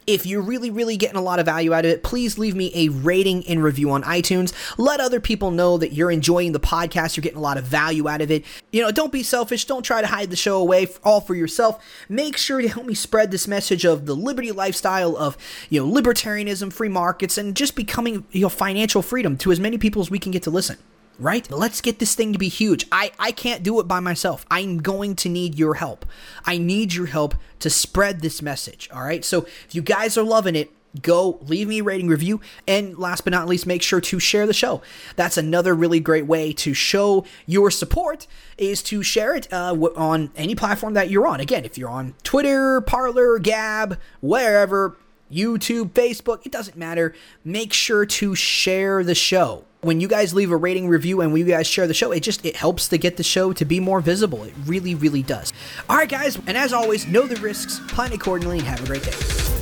[0.08, 2.72] if you're really, really getting a lot of value out of it, please leave me
[2.74, 4.54] a rating and review on iTunes.
[4.78, 8.10] Let other people know that you're enjoying the podcast, you're getting a lot of value
[8.10, 8.44] out of it.
[8.72, 11.84] You know, don't be selfish, don't try to hide the show away all for yourself.
[12.10, 15.38] Make sure to help me spread this message of the liberty lifestyle of,
[15.70, 19.78] you know, libertarianism, free markets, and just becoming, you know, financial freedom to as many
[19.78, 20.78] people as we can get to listen
[21.22, 21.50] right?
[21.52, 22.88] Let's get this thing to be huge.
[22.92, 24.46] I, I can't do it by myself.
[24.50, 26.06] I'm going to need your help.
[26.46, 29.24] I need your help to spread this message, all right?
[29.24, 33.24] So if you guys are loving it, go leave me a rating review and last
[33.24, 34.82] but not least make sure to share the show
[35.16, 40.32] that's another really great way to show your support is to share it uh, on
[40.36, 44.98] any platform that you're on again if you're on twitter parler gab wherever
[45.32, 47.16] youtube facebook it doesn't matter
[47.46, 51.40] make sure to share the show when you guys leave a rating review and when
[51.40, 53.80] you guys share the show, it just it helps to get the show to be
[53.80, 54.44] more visible.
[54.44, 55.52] It really, really does.
[55.90, 59.04] All right, guys, and as always, know the risks, plan accordingly, and have a great
[59.04, 59.61] day.